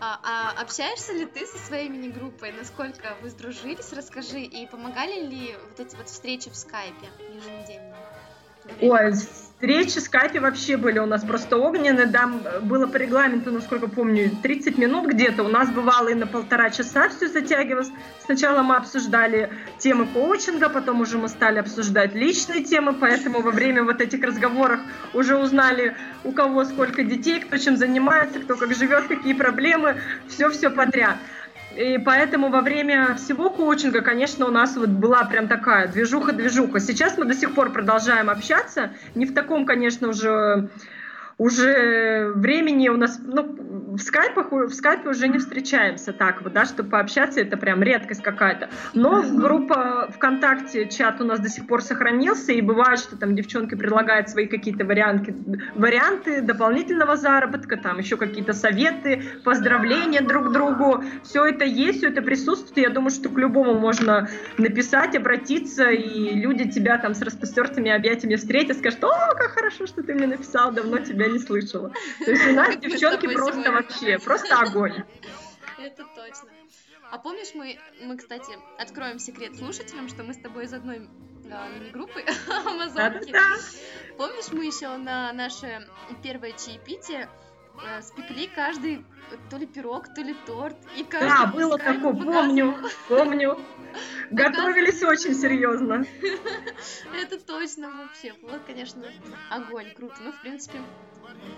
А, 0.00 0.18
а 0.24 0.62
общаешься 0.62 1.12
ли 1.12 1.26
ты 1.26 1.46
со 1.46 1.58
своей 1.58 1.88
мини-группой? 1.88 2.52
Насколько 2.52 3.14
вы 3.22 3.30
сдружились? 3.30 3.92
Расскажи. 3.92 4.40
И 4.40 4.66
помогали 4.66 5.20
ли 5.20 5.54
вот 5.68 5.80
эти 5.80 5.94
вот 5.96 6.08
встречи 6.08 6.50
в 6.50 6.56
скайпе 6.56 7.08
еженедельно? 7.34 7.91
Ой, 8.80 9.12
встречи 9.12 9.98
в 9.98 10.02
скайпе 10.02 10.40
вообще 10.40 10.76
были 10.76 10.98
у 10.98 11.06
нас 11.06 11.22
просто 11.24 11.56
огненные. 11.56 12.06
Да, 12.06 12.26
было 12.62 12.86
по 12.86 12.96
регламенту, 12.96 13.50
насколько 13.50 13.88
помню, 13.88 14.30
30 14.42 14.78
минут 14.78 15.06
где-то. 15.06 15.42
У 15.42 15.48
нас 15.48 15.70
бывало 15.70 16.08
и 16.08 16.14
на 16.14 16.26
полтора 16.26 16.70
часа 16.70 17.08
все 17.08 17.28
затягивалось. 17.28 17.90
Сначала 18.24 18.62
мы 18.62 18.76
обсуждали 18.76 19.50
темы 19.78 20.06
коучинга, 20.06 20.68
потом 20.68 21.00
уже 21.00 21.18
мы 21.18 21.28
стали 21.28 21.58
обсуждать 21.58 22.14
личные 22.14 22.62
темы, 22.62 22.92
поэтому 22.92 23.40
во 23.40 23.50
время 23.50 23.84
вот 23.84 24.00
этих 24.00 24.22
разговоров 24.22 24.80
уже 25.14 25.36
узнали, 25.36 25.96
у 26.24 26.32
кого 26.32 26.64
сколько 26.64 27.02
детей, 27.02 27.40
кто 27.40 27.56
чем 27.56 27.76
занимается, 27.76 28.40
кто 28.40 28.56
как 28.56 28.74
живет, 28.74 29.06
какие 29.08 29.32
проблемы, 29.32 30.00
все-все 30.28 30.70
подряд. 30.70 31.16
И 31.76 31.98
поэтому 31.98 32.50
во 32.50 32.60
время 32.60 33.14
всего 33.14 33.48
коучинга, 33.50 34.02
конечно, 34.02 34.46
у 34.46 34.50
нас 34.50 34.76
вот 34.76 34.90
была 34.90 35.24
прям 35.24 35.48
такая 35.48 35.88
движуха-движуха. 35.88 36.80
Сейчас 36.80 37.16
мы 37.16 37.24
до 37.24 37.34
сих 37.34 37.54
пор 37.54 37.72
продолжаем 37.72 38.28
общаться, 38.28 38.90
не 39.14 39.24
в 39.24 39.34
таком, 39.34 39.64
конечно, 39.64 40.08
уже 40.08 40.68
уже 41.38 42.32
времени 42.34 42.88
у 42.88 42.96
нас, 42.96 43.20
ну, 43.24 43.96
в 43.96 43.98
скайпах, 43.98 44.52
в 44.52 44.72
скайпе 44.72 45.08
уже 45.08 45.28
не 45.28 45.38
встречаемся 45.38 46.12
так 46.12 46.42
вот, 46.42 46.52
да, 46.52 46.64
чтобы 46.64 46.90
пообщаться, 46.90 47.40
это 47.40 47.56
прям 47.56 47.82
редкость 47.82 48.22
какая-то. 48.22 48.68
Но 48.94 49.22
группа 49.22 50.10
ВКонтакте, 50.14 50.88
чат 50.88 51.20
у 51.20 51.24
нас 51.24 51.40
до 51.40 51.48
сих 51.48 51.66
пор 51.66 51.82
сохранился, 51.82 52.52
и 52.52 52.60
бывает, 52.60 52.98
что 52.98 53.16
там 53.16 53.34
девчонки 53.34 53.74
предлагают 53.74 54.28
свои 54.28 54.46
какие-то 54.46 54.84
варианты, 54.84 55.34
варианты 55.74 56.40
дополнительного 56.40 57.16
заработка, 57.16 57.76
там 57.76 57.98
еще 57.98 58.16
какие-то 58.16 58.52
советы, 58.52 59.22
поздравления 59.44 60.20
друг 60.20 60.52
другу. 60.52 61.04
Все 61.22 61.44
это 61.46 61.64
есть, 61.64 61.98
все 61.98 62.08
это 62.08 62.22
присутствует, 62.22 62.78
я 62.78 62.90
думаю, 62.90 63.10
что 63.10 63.28
к 63.28 63.38
любому 63.38 63.74
можно 63.74 64.28
написать, 64.58 65.16
обратиться, 65.16 65.90
и 65.90 66.34
люди 66.34 66.70
тебя 66.70 66.98
там 66.98 67.14
с 67.14 67.22
распростертыми 67.22 67.90
объятиями 67.90 68.36
встретят, 68.36 68.78
скажут, 68.78 69.04
о, 69.04 69.34
как 69.34 69.50
хорошо, 69.52 69.86
что 69.86 70.02
ты 70.02 70.14
мне 70.14 70.26
написал, 70.26 70.72
давно 70.72 70.98
тебя 71.22 71.32
не 71.32 71.38
слышала. 71.38 71.92
То 72.24 72.30
есть 72.30 72.46
у 72.46 72.52
нас 72.52 72.76
девчонки 72.76 73.32
просто 73.32 73.72
вообще, 73.72 74.18
просто 74.18 74.56
огонь. 74.58 75.04
Это 75.78 76.04
точно. 76.14 76.48
А 77.10 77.18
помнишь, 77.18 77.54
мы, 77.54 77.78
мы, 78.00 78.16
кстати, 78.16 78.52
откроем 78.78 79.18
секрет 79.18 79.56
слушателям, 79.56 80.08
что 80.08 80.22
мы 80.22 80.32
с 80.32 80.38
тобой 80.38 80.64
из 80.64 80.72
одной 80.72 81.08
а, 81.50 81.68
мини-группы 81.68 82.24
Амазонки. 82.66 83.34
Помнишь, 84.16 84.50
мы 84.52 84.64
еще 84.64 84.96
на 84.96 85.32
наше 85.32 85.86
первое 86.22 86.52
чаепитие 86.52 87.28
э, 87.84 88.02
спекли 88.02 88.48
каждый 88.54 89.04
то 89.50 89.56
ли 89.56 89.66
пирог, 89.66 90.12
то 90.14 90.22
ли 90.22 90.34
торт. 90.46 90.76
И 90.96 91.04
да, 91.10 91.46
было 91.46 91.78
такое, 91.78 92.14
помню, 92.14 92.76
помню. 93.08 93.58
Готовились 94.32 95.02
очень 95.02 95.34
серьезно. 95.34 96.04
Это 97.22 97.38
точно 97.38 97.90
вообще. 97.90 98.32
Вот, 98.42 98.62
конечно, 98.66 99.04
огонь, 99.50 99.92
круто. 99.94 100.16
Ну, 100.20 100.32
в 100.32 100.40
принципе, 100.40 100.78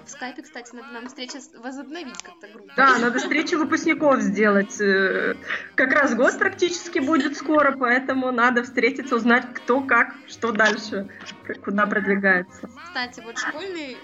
в 0.04 0.10
скайпе, 0.10 0.42
кстати, 0.42 0.74
надо 0.74 0.88
нам 0.88 1.06
встреча 1.06 1.38
возобновить 1.56 2.20
как-то 2.22 2.48
группу. 2.48 2.72
Да, 2.76 2.98
надо 2.98 3.18
встречу 3.20 3.58
выпускников 3.58 4.20
сделать. 4.20 4.80
Э, 4.80 5.36
как 5.76 5.92
раз 5.92 6.14
год 6.14 6.36
практически 6.38 6.98
будет 6.98 7.36
скоро, 7.36 7.76
поэтому 7.76 8.32
надо 8.32 8.64
встретиться, 8.64 9.16
узнать, 9.16 9.46
кто 9.54 9.80
как, 9.80 10.14
что 10.26 10.50
дальше, 10.50 11.08
куда 11.64 11.86
продвигается. 11.86 12.68
Кстати, 12.86 13.20
вот 13.20 13.38
школьный, 13.38 13.96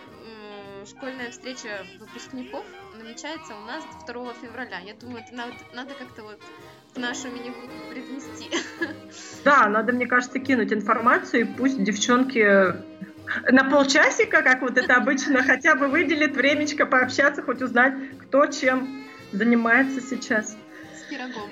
школьная 0.87 1.31
встреча 1.31 1.85
выпускников 1.99 2.65
намечается 2.97 3.55
у 3.55 3.61
нас 3.67 3.85
2 4.07 4.35
февраля. 4.35 4.79
Я 4.79 4.95
думаю, 4.95 5.25
это 5.27 5.35
надо, 5.35 5.55
надо 5.75 5.95
как-то 5.95 6.23
вот 6.23 6.41
нашу 6.97 7.29
мини-группу 7.29 7.91
привнести. 7.91 8.51
Да, 9.45 9.69
надо, 9.69 9.93
мне 9.93 10.07
кажется, 10.07 10.39
кинуть 10.39 10.73
информацию, 10.73 11.43
и 11.43 11.45
пусть 11.45 11.83
девчонки 11.83 12.75
на 13.51 13.65
полчасика, 13.65 14.43
как 14.43 14.63
вот 14.63 14.77
это 14.77 14.97
обычно, 14.97 15.43
хотя 15.47 15.75
бы 15.75 15.89
выделит 15.89 16.37
времечко 16.37 16.87
пообщаться, 16.87 17.43
хоть 17.43 17.63
узнать, 17.63 17.95
кто 18.23 18.47
чем 18.47 19.07
занимается 19.33 20.01
сейчас. 20.01 20.57
С 20.95 21.03
пирогом. 21.09 21.51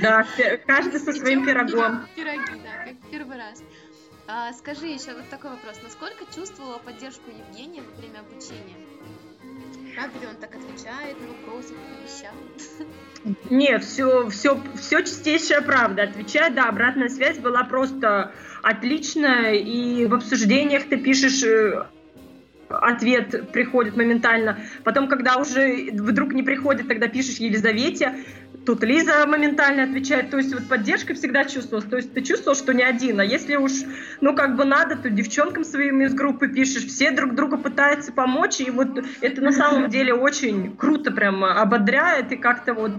Да, 0.00 0.26
каждый 0.66 1.00
со 1.00 1.12
своим 1.12 1.44
пирогом. 1.44 2.06
Пироги, 2.14 2.60
да, 2.62 2.84
как 2.84 3.10
первый 3.10 3.36
раз. 3.36 3.62
А, 4.26 4.52
скажи 4.52 4.86
еще 4.86 5.12
вот 5.14 5.28
такой 5.28 5.50
вопрос. 5.50 5.80
Насколько 5.82 6.24
чувствовала 6.32 6.78
поддержку 6.78 7.30
Евгения 7.30 7.82
во 7.82 8.00
время 8.00 8.20
обучения? 8.20 8.76
Ли 9.96 10.26
он 10.26 10.36
так 10.36 10.54
отвечает 10.54 11.20
на 11.20 11.28
вопросы, 11.28 11.74
как 11.74 11.98
обещал? 11.98 13.36
Нет, 13.50 13.84
все, 13.84 14.28
все, 14.30 14.60
все 14.76 15.02
чистейшая 15.02 15.62
правда. 15.62 16.04
Отвечает, 16.04 16.54
да, 16.54 16.68
обратная 16.68 17.08
связь 17.08 17.38
была 17.38 17.64
просто 17.64 18.32
отличная, 18.62 19.54
и 19.54 20.06
в 20.06 20.14
обсуждениях 20.14 20.88
ты 20.88 20.96
пишешь 20.96 21.42
э, 21.42 21.86
ответ 22.70 23.50
приходит 23.52 23.96
моментально. 23.96 24.58
Потом, 24.84 25.08
когда 25.08 25.36
уже 25.36 25.90
вдруг 25.92 26.32
не 26.32 26.42
приходит, 26.42 26.88
тогда 26.88 27.08
пишешь 27.08 27.36
Елизавете, 27.36 28.14
тут 28.64 28.82
Лиза 28.84 29.26
моментально 29.26 29.84
отвечает. 29.84 30.30
То 30.30 30.38
есть 30.38 30.54
вот 30.54 30.68
поддержка 30.68 31.14
всегда 31.14 31.44
чувствовалась. 31.44 31.88
То 31.88 31.96
есть 31.96 32.14
ты 32.14 32.22
чувствовал, 32.22 32.56
что 32.56 32.72
не 32.72 32.82
один. 32.82 33.20
А 33.20 33.24
если 33.24 33.56
уж, 33.56 33.72
ну 34.20 34.34
как 34.34 34.56
бы 34.56 34.64
надо, 34.64 34.96
то 34.96 35.10
девчонкам 35.10 35.64
своим 35.64 36.02
из 36.02 36.14
группы 36.14 36.48
пишешь. 36.48 36.86
Все 36.86 37.10
друг 37.10 37.34
друга 37.34 37.56
пытаются 37.56 38.12
помочь. 38.12 38.60
И 38.60 38.70
вот 38.70 39.04
это 39.20 39.40
на 39.40 39.52
самом 39.52 39.90
деле 39.90 40.14
очень 40.14 40.76
круто 40.76 41.10
прям 41.10 41.44
ободряет. 41.44 42.32
И 42.32 42.36
как-то 42.36 42.74
вот 42.74 42.92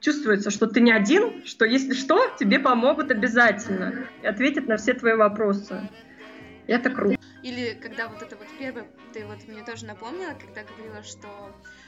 чувствуется, 0.00 0.50
что 0.50 0.66
ты 0.66 0.80
не 0.80 0.92
один, 0.92 1.44
что 1.44 1.64
если 1.64 1.94
что, 1.94 2.20
тебе 2.38 2.58
помогут 2.58 3.10
обязательно. 3.10 4.06
И 4.22 4.26
ответят 4.26 4.66
на 4.66 4.76
все 4.76 4.94
твои 4.94 5.14
вопросы. 5.14 5.88
Это 6.66 6.90
круто. 6.90 7.18
Или 7.48 7.72
когда 7.72 8.08
вот 8.08 8.20
это 8.20 8.36
вот 8.36 8.46
первое, 8.58 8.86
ты 9.14 9.24
вот 9.24 9.48
мне 9.48 9.64
тоже 9.64 9.86
напомнила, 9.86 10.34
когда 10.34 10.64
говорила, 10.64 11.02
что 11.02 11.28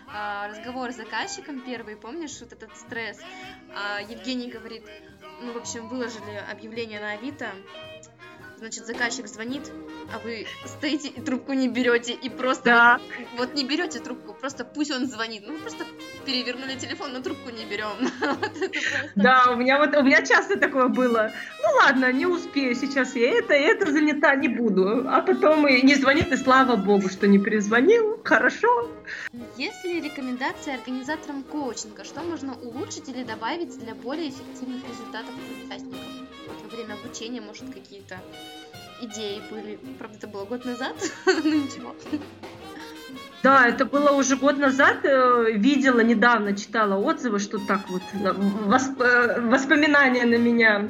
а, 0.09 0.49
разговор 0.49 0.91
с 0.91 0.97
заказчиком 0.97 1.61
первый, 1.61 1.97
помнишь, 1.97 2.41
вот 2.41 2.55
этот 2.55 2.75
стресс, 2.79 3.19
а 3.75 4.01
Евгений 4.01 4.51
говорит, 4.51 4.85
ну, 5.43 5.53
в 5.53 5.59
общем, 5.59 5.87
выложили 5.89 6.43
объявление 6.51 6.99
на 6.99 7.13
Авито, 7.13 7.51
значит, 8.57 8.87
заказчик 8.87 9.27
звонит, 9.27 9.71
а 10.13 10.19
вы 10.19 10.47
стоите 10.65 11.09
и 11.09 11.21
трубку 11.21 11.53
не 11.53 11.69
берете, 11.69 12.13
и 12.13 12.29
просто 12.29 12.65
Да. 12.65 13.01
вот, 13.37 13.39
вот 13.39 13.55
не 13.55 13.65
берете 13.65 14.01
трубку, 14.01 14.35
просто 14.35 14.65
пусть 14.65 14.91
он 14.91 15.07
звонит. 15.07 15.45
Ну, 15.47 15.59
просто 15.59 15.85
перевернули 16.27 16.75
телефон, 16.75 17.13
но 17.13 17.21
трубку 17.21 17.51
не 17.51 17.65
берем. 17.65 17.91
Вот 18.21 18.57
это 18.57 18.69
просто. 18.69 19.11
Да, 19.17 19.51
у 19.53 19.57
меня 19.57 19.79
вот 19.79 19.95
у 19.97 20.03
меня 20.03 20.23
часто 20.25 20.59
такое 20.59 20.89
было. 20.89 21.33
Ну 21.63 21.77
ладно, 21.79 22.13
не 22.13 22.27
успею 22.27 22.75
сейчас 22.75 23.15
я 23.17 23.31
это, 23.39 23.55
это 23.55 23.91
занята, 23.91 24.35
не 24.35 24.49
буду. 24.49 25.09
А 25.09 25.21
потом 25.23 25.67
и 25.67 25.83
не 25.83 25.95
звонит, 25.95 26.33
и 26.33 26.37
слава 26.37 26.77
богу, 26.77 27.09
что 27.09 27.27
не 27.27 27.39
перезвонил. 27.39 28.21
Хорошо. 28.25 28.91
Есть 29.57 29.85
ли 29.85 30.01
рекомендации 30.01 30.75
организаторам 30.75 31.43
коучинга, 31.43 32.05
что 32.05 32.21
можно 32.23 32.55
улучшить 32.55 33.09
или 33.09 33.23
добавить 33.25 33.79
для 33.79 33.95
более 33.95 34.29
эффективных 34.31 34.83
результатов 34.89 35.35
участников? 35.65 35.99
Вот 36.47 36.63
во 36.71 36.77
время 36.77 36.95
обучения, 36.95 37.41
может, 37.41 37.65
какие-то 37.73 38.19
идеи 39.01 39.43
были. 39.51 39.79
Правда, 39.99 40.17
это 40.19 40.27
было 40.29 40.45
год 40.45 40.65
назад, 40.65 40.95
ну 41.27 41.51
ничего. 41.65 41.95
Да, 43.43 43.67
это 43.67 43.87
было 43.87 44.11
уже 44.11 44.37
год 44.37 44.59
назад. 44.59 44.99
э, 45.05 45.53
Видела 45.53 46.01
недавно, 46.01 46.55
читала 46.55 46.97
отзывы, 46.97 47.39
что 47.39 47.59
так 47.59 47.89
вот 47.89 48.03
восп- 48.13 49.03
э, 49.03 49.41
воспоминания 49.41 50.25
на 50.27 50.37
меня 50.37 50.89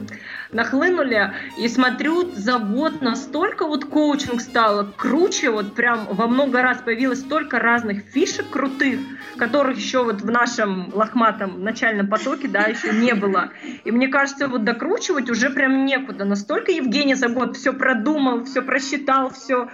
нахлынули. 0.52 1.32
И 1.58 1.68
смотрю, 1.68 2.30
за 2.32 2.58
год 2.58 3.02
настолько 3.02 3.66
вот 3.66 3.84
коучинг 3.84 4.40
стало 4.40 4.92
круче, 4.96 5.50
вот 5.50 5.74
прям 5.74 6.06
во 6.10 6.26
много 6.26 6.62
раз 6.62 6.78
появилось 6.78 7.20
столько 7.20 7.58
разных 7.58 8.02
фишек 8.02 8.48
крутых, 8.50 9.00
которых 9.36 9.76
еще 9.76 10.04
вот 10.04 10.20
в 10.20 10.30
нашем 10.30 10.90
лохматом 10.92 11.62
начальном 11.62 12.08
потоке, 12.08 12.48
да, 12.48 12.62
еще 12.62 12.92
не 12.92 13.14
было. 13.14 13.50
И 13.84 13.90
мне 13.90 14.08
кажется, 14.08 14.48
вот 14.48 14.64
докручивать 14.64 15.30
уже 15.30 15.50
прям 15.50 15.84
некуда. 15.84 16.24
Настолько 16.24 16.72
Евгений 16.72 17.14
за 17.14 17.28
год 17.28 17.56
все 17.56 17.72
продумал, 17.72 18.44
все 18.44 18.62
просчитал, 18.62 19.30
все 19.30 19.68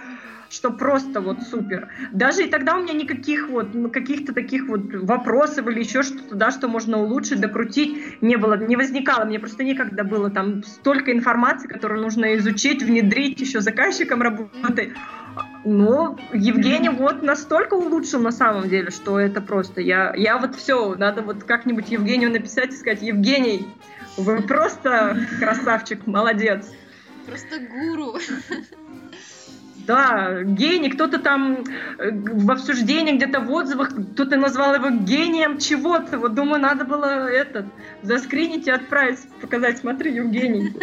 что 0.49 0.71
просто 0.71 1.21
вот 1.21 1.41
супер. 1.43 1.89
Даже 2.11 2.43
и 2.43 2.49
тогда 2.49 2.75
у 2.75 2.83
меня 2.83 2.93
никаких 2.93 3.49
вот 3.49 3.73
ну, 3.73 3.89
каких-то 3.89 4.33
таких 4.33 4.67
вот 4.67 4.81
вопросов 4.93 5.67
или 5.67 5.79
еще 5.79 6.03
что-то, 6.03 6.35
да, 6.35 6.51
что 6.51 6.67
можно 6.67 6.99
улучшить, 6.99 7.39
докрутить, 7.41 8.21
не 8.21 8.35
было, 8.35 8.55
не 8.55 8.75
возникало. 8.75 9.25
Мне 9.25 9.39
просто 9.39 9.63
некогда 9.63 10.03
было 10.03 10.29
там 10.29 10.63
столько 10.63 11.11
информации, 11.11 11.67
которую 11.67 12.01
нужно 12.01 12.35
изучить, 12.37 12.83
внедрить, 12.83 13.39
еще 13.39 13.61
заказчиком 13.61 14.21
работать. 14.21 14.91
Но 15.63 16.17
Евгений 16.33 16.89
вот 16.89 17.21
настолько 17.21 17.75
улучшил 17.75 18.21
на 18.21 18.31
самом 18.31 18.69
деле, 18.69 18.89
что 18.89 19.19
это 19.19 19.41
просто. 19.41 19.81
Я, 19.81 20.13
я 20.15 20.37
вот 20.37 20.55
все, 20.55 20.95
надо 20.95 21.21
вот 21.21 21.43
как-нибудь 21.43 21.89
Евгению 21.89 22.31
написать 22.31 22.73
и 22.73 22.77
сказать, 22.77 23.01
Евгений, 23.01 23.67
вы 24.17 24.41
просто 24.41 25.19
красавчик, 25.39 26.07
молодец. 26.07 26.71
Просто 27.27 27.59
гуру. 27.59 28.15
Да, 29.87 30.43
гений, 30.43 30.89
кто-то 30.89 31.17
там 31.17 31.63
э, 31.97 32.11
в 32.11 32.51
обсуждении, 32.51 33.15
где-то 33.15 33.39
в 33.39 33.49
отзывах, 33.49 33.89
кто-то 34.13 34.35
назвал 34.35 34.75
его 34.75 34.89
гением 34.89 35.59
чего-то. 35.59 36.19
Вот 36.19 36.33
думаю, 36.33 36.59
надо 36.59 36.83
было 36.83 37.05
этот 37.29 37.65
заскринить 38.01 38.67
и 38.67 38.71
отправить, 38.71 39.19
показать, 39.39 39.77
смотри, 39.77 40.13
Евгений. 40.13 40.73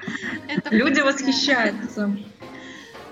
Люди 0.70 1.00
восхищаются. 1.00 2.10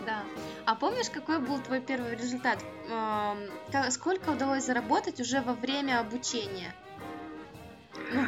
Да. 0.06 0.22
А 0.64 0.74
помнишь, 0.74 1.10
какой 1.12 1.38
был 1.38 1.58
твой 1.58 1.80
первый 1.80 2.16
результат? 2.16 2.58
Эм, 2.90 3.90
Сколько 3.90 4.30
удалось 4.30 4.64
заработать 4.64 5.20
уже 5.20 5.42
во 5.42 5.52
время 5.52 6.00
обучения? 6.00 6.72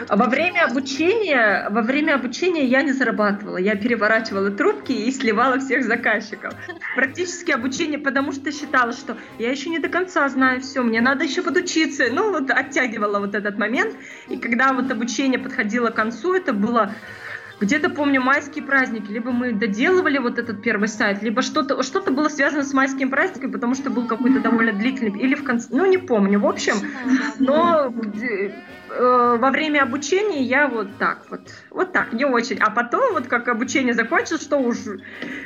А 0.09 0.17
во 0.17 0.27
время 0.27 0.65
обучения, 0.65 1.69
во 1.71 1.83
время 1.83 2.15
обучения 2.15 2.65
я 2.65 2.83
не 2.83 2.93
зарабатывала. 2.93 3.59
Я 3.59 3.77
переворачивала 3.77 4.51
трубки 4.51 4.93
и 4.93 5.11
сливала 5.13 5.59
всех 5.59 5.85
заказчиков. 5.85 6.55
Практически 6.97 7.53
обучение, 7.53 7.99
потому 7.99 8.33
что 8.33 8.51
считала, 8.51 8.93
что 8.93 9.17
я 9.39 9.51
еще 9.51 9.71
не 9.71 9.79
до 9.79 9.89
конца 9.89 10.29
знаю 10.29 10.61
все, 10.61 10.83
мне 10.83 11.01
надо 11.01 11.25
еще 11.25 11.43
подучиться. 11.43 12.05
Ну, 12.11 12.33
вот 12.33 12.51
оттягивала 12.51 13.21
вот 13.21 13.35
этот 13.35 13.59
момент. 13.59 13.95
И 14.29 14.37
когда 14.37 14.73
вот 14.73 14.91
обучение 14.91 15.39
подходило 15.39 15.91
к 15.91 15.95
концу, 15.95 16.35
это 16.35 16.53
было 16.53 16.95
где-то, 17.61 17.91
помню, 17.91 18.21
майские 18.21 18.65
праздники. 18.65 19.11
Либо 19.11 19.33
мы 19.33 19.53
доделывали 19.53 20.19
вот 20.19 20.39
этот 20.39 20.63
первый 20.63 20.89
сайт, 20.89 21.23
либо 21.23 21.43
что-то 21.43 21.83
что 21.83 22.01
было 22.01 22.29
связано 22.29 22.63
с 22.63 22.73
майским 22.73 23.11
праздником, 23.11 23.53
потому 23.53 23.75
что 23.75 23.91
был 23.91 24.07
какой-то 24.07 24.41
довольно 24.41 24.73
длительный, 24.73 25.19
или 25.19 25.35
в 25.35 25.45
конце, 25.45 25.69
ну, 25.71 25.85
не 25.87 25.99
помню. 25.99 26.41
В 26.41 26.47
общем, 26.47 26.75
но 27.39 27.93
э, 28.91 29.37
во 29.39 29.51
время 29.51 29.83
обучения 29.83 30.43
я 30.43 30.69
вот 30.69 30.89
так 30.99 31.27
вот, 31.29 31.41
вот 31.71 31.93
так, 31.93 32.13
не 32.13 32.25
очень. 32.25 32.59
А 32.59 32.71
потом, 32.71 33.13
вот 33.13 33.27
как 33.27 33.49
обучение 33.49 33.95
закончилось, 33.95 34.43
что 34.43 34.59
уж 34.59 34.79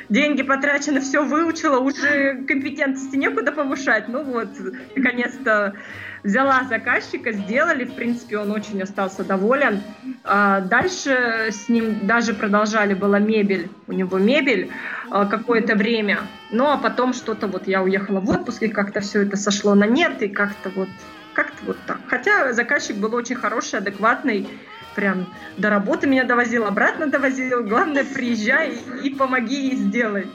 деньги 0.09 0.43
потрачены, 0.43 1.01
все 1.01 1.23
выучила, 1.23 1.79
уже 1.79 2.43
компетентности 2.47 3.15
некуда 3.15 3.51
повышать. 3.51 4.07
Ну 4.07 4.23
вот, 4.23 4.49
наконец-то 4.95 5.75
взяла 6.23 6.63
заказчика, 6.69 7.31
сделали, 7.31 7.85
в 7.85 7.95
принципе, 7.95 8.37
он 8.37 8.51
очень 8.51 8.81
остался 8.81 9.23
доволен. 9.23 9.81
А 10.23 10.61
дальше 10.61 11.49
с 11.51 11.69
ним 11.69 12.07
даже 12.07 12.33
продолжали, 12.33 12.93
была 12.93 13.19
мебель, 13.19 13.69
у 13.87 13.93
него 13.93 14.17
мебель 14.17 14.71
а, 15.09 15.25
какое-то 15.25 15.75
время. 15.75 16.19
Ну, 16.51 16.69
а 16.69 16.77
потом 16.77 17.13
что-то 17.13 17.47
вот 17.47 17.67
я 17.67 17.81
уехала 17.81 18.19
в 18.19 18.29
отпуск, 18.29 18.63
и 18.63 18.67
как-то 18.69 19.01
все 19.01 19.23
это 19.23 19.37
сошло 19.37 19.75
на 19.75 19.85
нет, 19.85 20.21
и 20.21 20.27
как-то 20.27 20.69
вот 20.69 20.89
как-то 21.33 21.65
вот 21.65 21.77
так. 21.87 21.99
Хотя 22.07 22.53
заказчик 22.53 22.95
был 22.97 23.13
очень 23.15 23.35
хороший, 23.35 23.79
адекватный, 23.79 24.47
прям 24.95 25.27
до 25.57 25.69
работы 25.69 26.07
меня 26.07 26.23
довозил, 26.23 26.65
обратно 26.65 27.07
довозил. 27.07 27.63
Главное, 27.63 28.05
приезжай 28.05 28.77
и, 29.03 29.09
помоги, 29.09 29.69
и 29.69 29.75
сделай. 29.75 30.27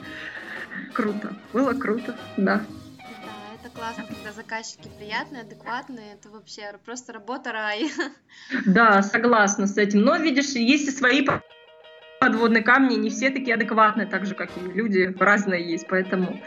Круто. 0.93 1.33
Было 1.53 1.73
круто, 1.73 2.15
да. 2.35 2.61
Классно, 3.79 4.03
когда 4.13 4.33
заказчики 4.33 4.89
приятные, 4.99 5.43
адекватные, 5.43 6.13
это 6.15 6.29
вообще 6.29 6.63
просто 6.83 7.13
работа 7.13 7.53
рай. 7.53 7.89
Да, 8.65 9.01
согласна 9.01 9.67
с 9.67 9.77
этим. 9.77 10.01
Но, 10.01 10.17
видишь, 10.17 10.49
есть 10.49 10.89
и 10.89 10.91
свои 10.91 11.21
по- 11.21 11.41
подводные 12.19 12.61
камни, 12.61 12.95
не 12.95 13.09
все 13.09 13.29
такие 13.29 13.53
адекватные, 13.53 14.05
так 14.05 14.25
же, 14.25 14.35
как 14.35 14.49
и 14.57 14.59
люди, 14.59 15.15
разные 15.17 15.71
есть, 15.71 15.87
поэтому... 15.87 16.41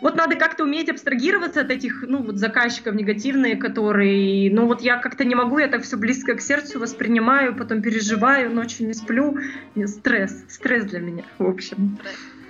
Вот 0.00 0.16
надо 0.16 0.36
как-то 0.36 0.62
уметь 0.62 0.88
абстрагироваться 0.88 1.60
от 1.60 1.70
этих, 1.70 2.02
ну, 2.08 2.22
вот 2.22 2.38
заказчиков 2.38 2.94
негативные, 2.94 3.56
которые, 3.56 4.50
ну, 4.50 4.66
вот 4.66 4.80
я 4.80 4.96
как-то 4.96 5.24
не 5.24 5.34
могу, 5.34 5.58
я 5.58 5.68
так 5.68 5.82
все 5.82 5.98
близко 5.98 6.34
к 6.34 6.40
сердцу 6.40 6.80
воспринимаю, 6.80 7.54
потом 7.56 7.82
переживаю, 7.82 8.50
ночью 8.54 8.86
не 8.86 8.94
сплю, 8.94 9.36
стресс, 9.84 10.44
стресс 10.48 10.84
для 10.84 11.00
меня, 11.00 11.24
в 11.38 11.46
общем. 11.46 11.98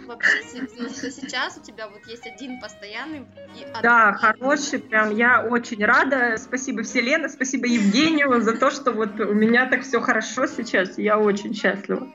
Вообще, 0.09 0.67
ну, 0.79 0.89
что 0.89 1.11
сейчас 1.11 1.59
у 1.59 1.61
тебя 1.61 1.87
вот 1.87 2.07
есть 2.07 2.27
один 2.27 2.59
постоянный 2.61 3.27
и 3.55 3.65
Да, 3.83 4.09
адекватный. 4.09 4.19
хороший, 4.19 4.79
прям 4.79 5.15
я 5.15 5.45
очень 5.45 5.85
рада. 5.85 6.39
Спасибо 6.39 6.83
Вселенной, 6.83 7.29
спасибо 7.29 7.67
Евгению 7.67 8.41
за 8.41 8.57
то, 8.57 8.71
что 8.71 8.93
вот 8.93 9.21
у 9.21 9.35
меня 9.35 9.69
так 9.69 9.83
все 9.83 10.01
хорошо 10.01 10.47
сейчас. 10.47 10.97
Я 10.97 11.19
очень 11.19 11.53
счастлива. 11.53 12.11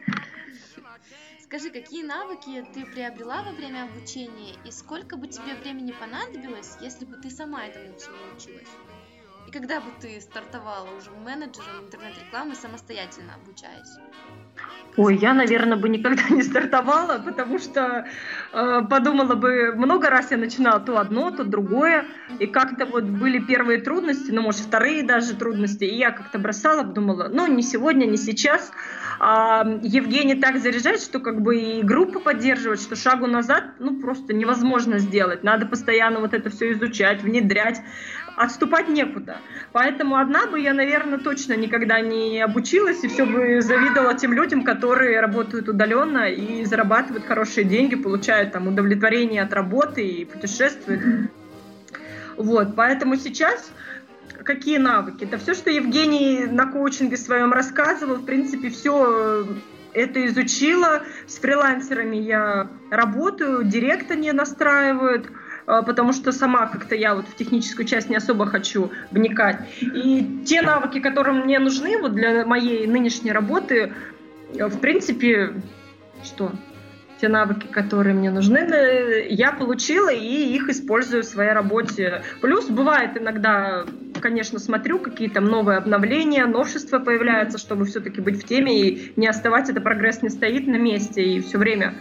Скажи, 1.43 1.69
какие 1.69 2.03
навыки 2.03 2.65
ты 2.73 2.83
приобрела 2.83 3.43
во 3.43 3.51
время 3.51 3.83
обучения 3.83 4.55
и 4.65 4.71
сколько 4.71 5.15
бы 5.15 5.27
тебе 5.27 5.53
времени 5.61 5.91
понадобилось, 5.91 6.77
если 6.81 7.05
бы 7.05 7.15
ты 7.17 7.29
сама 7.29 7.63
этому 7.67 7.95
всему 7.95 8.15
научилась? 8.27 8.69
Когда 9.53 9.79
бы 9.79 9.85
ты 10.01 10.19
стартовала 10.19 10.87
уже 10.97 11.11
менеджером 11.11 11.85
интернет-рекламы 11.85 12.55
самостоятельно 12.55 13.35
обучаясь? 13.35 13.99
Ой, 14.95 15.15
я, 15.17 15.33
наверное, 15.33 15.77
бы 15.77 15.89
никогда 15.89 16.23
не 16.29 16.41
стартовала, 16.41 17.19
потому 17.19 17.59
что 17.59 18.05
э, 18.51 18.81
подумала 18.89 19.35
бы, 19.35 19.73
много 19.75 20.09
раз 20.09 20.31
я 20.31 20.37
начинала 20.37 20.79
то 20.79 20.99
одно, 20.99 21.31
то 21.31 21.43
другое, 21.43 22.05
и 22.39 22.47
как-то 22.47 22.85
вот 22.85 23.03
были 23.03 23.39
первые 23.39 23.81
трудности, 23.81 24.31
ну, 24.31 24.41
может, 24.41 24.61
вторые 24.61 25.03
даже 25.03 25.35
трудности, 25.35 25.83
и 25.83 25.95
я 25.95 26.11
как-то 26.11 26.39
бросала, 26.39 26.83
думала, 26.83 27.29
ну, 27.31 27.47
не 27.47 27.63
сегодня, 27.63 28.05
не 28.05 28.17
сейчас. 28.17 28.71
А 29.19 29.65
Евгений 29.81 30.35
так 30.35 30.59
заряжает, 30.59 31.01
что 31.01 31.19
как 31.19 31.41
бы 31.41 31.57
и 31.57 31.81
группу 31.81 32.19
поддерживать, 32.19 32.81
что 32.81 32.95
шагу 32.95 33.25
назад, 33.25 33.63
ну, 33.79 33.99
просто 33.99 34.33
невозможно 34.33 34.99
сделать. 34.99 35.43
Надо 35.43 35.65
постоянно 35.65 36.19
вот 36.19 36.33
это 36.33 36.49
все 36.49 36.71
изучать, 36.73 37.21
внедрять, 37.21 37.81
отступать 38.35 38.89
некуда. 38.89 39.37
Поэтому 39.71 40.17
одна 40.17 40.47
бы 40.47 40.59
я, 40.59 40.73
наверное, 40.73 41.19
точно 41.19 41.53
никогда 41.53 41.99
не 41.99 42.39
обучилась 42.41 43.03
и 43.03 43.07
все 43.07 43.25
бы 43.25 43.61
завидовала 43.61 44.13
тем 44.15 44.33
людям, 44.33 44.63
которые 44.63 45.19
работают 45.19 45.69
удаленно 45.69 46.29
и 46.29 46.65
зарабатывают 46.65 47.25
хорошие 47.25 47.63
деньги, 47.63 47.95
получают 47.95 48.51
там 48.51 48.67
удовлетворение 48.67 49.43
от 49.43 49.53
работы 49.53 50.05
и 50.05 50.25
путешествуют. 50.25 51.29
Вот, 52.37 52.75
поэтому 52.75 53.15
сейчас 53.15 53.71
какие 54.43 54.77
навыки? 54.77 55.23
Это 55.23 55.37
все, 55.37 55.53
что 55.53 55.69
Евгений 55.69 56.45
на 56.45 56.65
коучинге 56.65 57.17
своем 57.17 57.53
рассказывал, 57.53 58.15
в 58.15 58.25
принципе, 58.25 58.69
все 58.69 59.45
это 59.93 60.25
изучила. 60.25 61.03
С 61.27 61.37
фрилансерами 61.37 62.17
я 62.17 62.67
работаю, 62.89 63.63
директ 63.63 64.11
они 64.11 64.31
настраивают, 64.31 65.27
потому 65.65 66.13
что 66.13 66.31
сама 66.31 66.67
как-то 66.67 66.95
я 66.95 67.15
вот 67.15 67.25
в 67.27 67.35
техническую 67.35 67.85
часть 67.85 68.09
не 68.09 68.15
особо 68.15 68.45
хочу 68.45 68.91
вникать. 69.11 69.57
И 69.81 70.43
те 70.45 70.61
навыки, 70.61 70.99
которые 70.99 71.43
мне 71.43 71.59
нужны 71.59 71.97
вот 71.99 72.13
для 72.13 72.45
моей 72.45 72.87
нынешней 72.87 73.31
работы, 73.31 73.93
э, 74.55 74.67
в 74.67 74.79
принципе, 74.79 75.53
что? 76.23 76.51
те 77.23 77.29
навыки, 77.29 77.67
которые 77.67 78.13
мне 78.13 78.29
нужны, 78.31 78.67
я 79.29 79.53
получила 79.53 80.11
и 80.11 80.55
их 80.55 80.67
использую 80.67 81.23
в 81.23 81.25
своей 81.25 81.53
работе. 81.53 82.21
Плюс 82.41 82.65
бывает 82.65 83.15
иногда, 83.15 83.85
конечно, 84.19 84.59
смотрю, 84.59 84.99
какие 84.99 85.29
там 85.29 85.45
новые 85.45 85.77
обновления, 85.77 86.45
новшества 86.45 86.99
появляются, 86.99 87.57
чтобы 87.57 87.85
все-таки 87.85 88.19
быть 88.19 88.43
в 88.43 88.45
теме 88.45 88.77
и 88.77 89.13
не 89.15 89.27
оставать, 89.27 89.69
это 89.69 89.79
прогресс 89.79 90.21
не 90.21 90.27
стоит 90.27 90.67
на 90.67 90.75
месте 90.75 91.23
и 91.23 91.39
все 91.39 91.57
время 91.57 91.93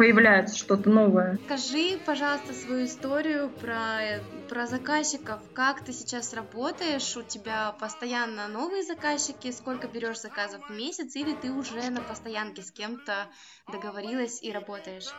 появляется 0.00 0.56
что-то 0.56 0.88
новое. 0.88 1.38
Скажи, 1.44 1.98
пожалуйста, 2.06 2.54
свою 2.54 2.86
историю 2.86 3.50
про, 3.50 4.22
про 4.48 4.66
заказчиков. 4.66 5.40
Как 5.52 5.84
ты 5.84 5.92
сейчас 5.92 6.32
работаешь? 6.32 7.18
У 7.18 7.22
тебя 7.22 7.72
постоянно 7.78 8.48
новые 8.48 8.82
заказчики? 8.82 9.50
Сколько 9.50 9.88
берешь 9.88 10.22
заказов 10.22 10.62
в 10.70 10.72
месяц? 10.72 11.16
Или 11.16 11.34
ты 11.34 11.52
уже 11.52 11.90
на 11.90 12.00
постоянке 12.00 12.62
с 12.62 12.70
кем-то 12.70 13.26
договорилась 13.70 14.42
и 14.42 14.50
работаешь? 14.50 15.12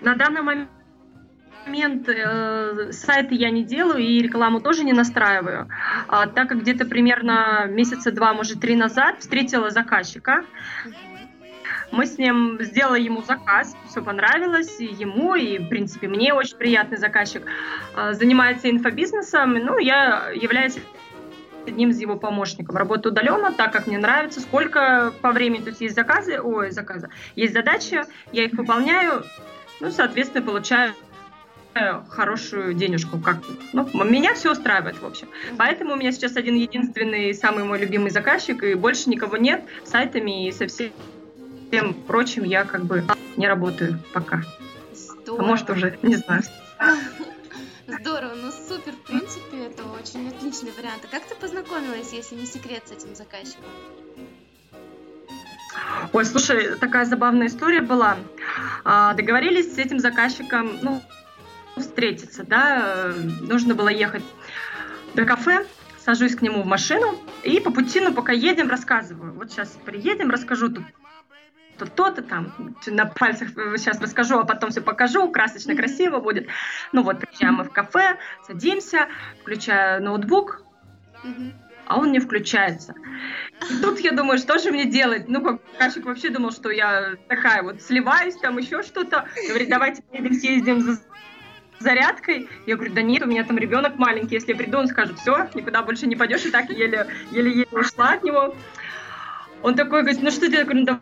На 0.00 0.14
данный 0.14 0.42
момент 0.42 0.70
момент 1.66 2.08
э, 2.08 2.92
сайты 2.92 3.34
я 3.34 3.50
не 3.50 3.64
делаю 3.64 3.98
и 3.98 4.20
рекламу 4.20 4.60
тоже 4.60 4.84
не 4.84 4.92
настраиваю, 4.92 5.68
а, 6.08 6.26
так 6.26 6.48
как 6.48 6.60
где-то 6.60 6.86
примерно 6.86 7.66
месяца 7.68 8.10
два, 8.10 8.32
может 8.32 8.60
три 8.60 8.74
назад 8.74 9.20
встретила 9.20 9.70
заказчика. 9.70 10.44
Мы 11.92 12.06
с 12.06 12.16
ним 12.16 12.56
сделали 12.60 13.02
ему 13.02 13.22
заказ, 13.22 13.76
все 13.86 14.02
понравилось 14.02 14.80
и 14.80 14.86
ему, 14.86 15.34
и, 15.34 15.58
в 15.58 15.68
принципе, 15.68 16.08
мне 16.08 16.32
очень 16.32 16.56
приятный 16.56 16.96
заказчик. 16.96 17.42
А, 17.94 18.14
занимается 18.14 18.70
инфобизнесом, 18.70 19.52
ну, 19.52 19.78
я 19.78 20.30
являюсь 20.30 20.78
одним 21.66 21.90
из 21.90 22.00
его 22.00 22.16
помощников. 22.16 22.74
Работаю 22.74 23.12
удаленно, 23.12 23.52
так 23.52 23.72
как 23.72 23.86
мне 23.86 23.98
нравится, 23.98 24.40
сколько 24.40 25.12
по 25.20 25.32
времени, 25.32 25.62
то 25.62 25.68
есть 25.68 25.82
есть 25.82 25.94
заказы, 25.94 26.40
ой, 26.40 26.70
заказы, 26.70 27.10
есть 27.36 27.52
задачи, 27.52 28.02
я 28.32 28.44
их 28.44 28.54
выполняю, 28.54 29.22
ну, 29.80 29.90
соответственно, 29.90 30.44
получаю 30.44 30.94
хорошую 32.08 32.74
денежку. 32.74 33.18
Как, 33.18 33.38
ну, 33.72 33.86
меня 34.04 34.34
все 34.34 34.52
устраивает, 34.52 35.00
в 35.00 35.06
общем. 35.06 35.28
Поэтому 35.56 35.92
у 35.92 35.96
меня 35.96 36.12
сейчас 36.12 36.36
один 36.36 36.54
единственный, 36.54 37.32
самый 37.34 37.64
мой 37.64 37.78
любимый 37.78 38.10
заказчик, 38.10 38.62
и 38.62 38.74
больше 38.74 39.08
никого 39.08 39.36
нет 39.36 39.62
сайтами 39.84 40.48
и 40.48 40.52
со 40.52 40.66
всем 40.66 40.90
всем 41.72 41.94
прочим 41.94 42.44
я 42.44 42.64
как 42.64 42.84
бы 42.84 43.02
не 43.38 43.48
работаю 43.48 43.98
пока. 44.12 44.42
Здорово. 44.92 45.42
А 45.42 45.46
может 45.46 45.70
уже, 45.70 45.98
не 46.02 46.16
знаю. 46.16 46.42
Здорово, 47.86 48.34
ну 48.34 48.52
супер, 48.68 48.92
в 48.92 49.06
принципе, 49.06 49.66
это 49.66 49.82
очень 49.84 50.28
отличный 50.28 50.70
вариант. 50.72 51.02
А 51.04 51.06
как 51.10 51.24
ты 51.24 51.34
познакомилась, 51.34 52.12
если 52.12 52.34
не 52.34 52.44
секрет, 52.44 52.82
с 52.86 52.92
этим 52.92 53.14
заказчиком? 53.14 53.64
Ой, 56.12 56.24
слушай, 56.26 56.76
такая 56.78 57.06
забавная 57.06 57.46
история 57.46 57.80
была. 57.80 58.18
А, 58.84 59.14
договорились 59.14 59.74
с 59.74 59.78
этим 59.78 59.98
заказчиком, 59.98 60.78
ну, 60.82 61.02
встретиться, 61.78 62.44
да, 62.44 63.14
нужно 63.40 63.74
было 63.74 63.88
ехать 63.88 64.24
до 65.14 65.24
кафе, 65.24 65.66
сажусь 66.04 66.36
к 66.36 66.42
нему 66.42 66.62
в 66.62 66.66
машину 66.66 67.14
и 67.42 67.60
по 67.60 67.70
пути, 67.70 68.00
ну, 68.00 68.12
пока 68.12 68.32
едем, 68.32 68.68
рассказываю. 68.68 69.32
Вот 69.32 69.50
сейчас 69.50 69.78
приедем, 69.86 70.30
расскажу 70.30 70.68
тут 70.68 70.84
то-то 71.86 72.22
там, 72.22 72.52
на 72.86 73.06
пальцах 73.06 73.50
сейчас 73.76 74.00
расскажу, 74.00 74.38
а 74.38 74.44
потом 74.44 74.70
все 74.70 74.80
покажу, 74.80 75.30
красочно, 75.30 75.74
красиво 75.74 76.20
будет. 76.20 76.48
Ну 76.92 77.02
вот, 77.02 77.20
приезжаем 77.20 77.54
мы 77.54 77.64
в 77.64 77.70
кафе, 77.70 78.18
садимся, 78.46 79.08
включаю 79.40 80.02
ноутбук, 80.02 80.62
а 81.86 81.98
он 81.98 82.12
не 82.12 82.20
включается. 82.20 82.94
И 83.70 83.82
тут 83.82 84.00
я 84.00 84.12
думаю, 84.12 84.38
что 84.38 84.58
же 84.58 84.70
мне 84.70 84.86
делать? 84.86 85.28
Ну, 85.28 85.42
как 85.42 85.60
Кашик 85.78 86.04
вообще 86.04 86.30
думал, 86.30 86.52
что 86.52 86.70
я 86.70 87.16
такая 87.28 87.62
вот 87.62 87.82
сливаюсь, 87.82 88.36
там 88.36 88.58
еще 88.58 88.82
что-то. 88.82 89.26
Говорит, 89.48 89.68
давайте 89.68 90.02
поедем, 90.02 90.34
съездим 90.34 90.80
за 90.80 91.00
зарядкой. 91.80 92.48
Я 92.66 92.76
говорю, 92.76 92.94
да 92.94 93.02
нет, 93.02 93.22
у 93.22 93.26
меня 93.26 93.44
там 93.44 93.58
ребенок 93.58 93.96
маленький, 93.96 94.36
если 94.36 94.52
я 94.52 94.56
приду, 94.56 94.78
он 94.78 94.88
скажет, 94.88 95.18
все, 95.18 95.48
никуда 95.54 95.82
больше 95.82 96.06
не 96.06 96.16
пойдешь, 96.16 96.44
и 96.46 96.50
так 96.50 96.70
еле-еле 96.70 97.66
ушла 97.72 98.12
от 98.12 98.22
него. 98.22 98.54
Он 99.62 99.74
такой 99.74 100.02
говорит, 100.02 100.22
ну 100.22 100.30
что 100.30 100.48
ты? 100.48 100.56
Я 100.56 100.64
говорю, 100.64 100.80
ну 100.80 101.00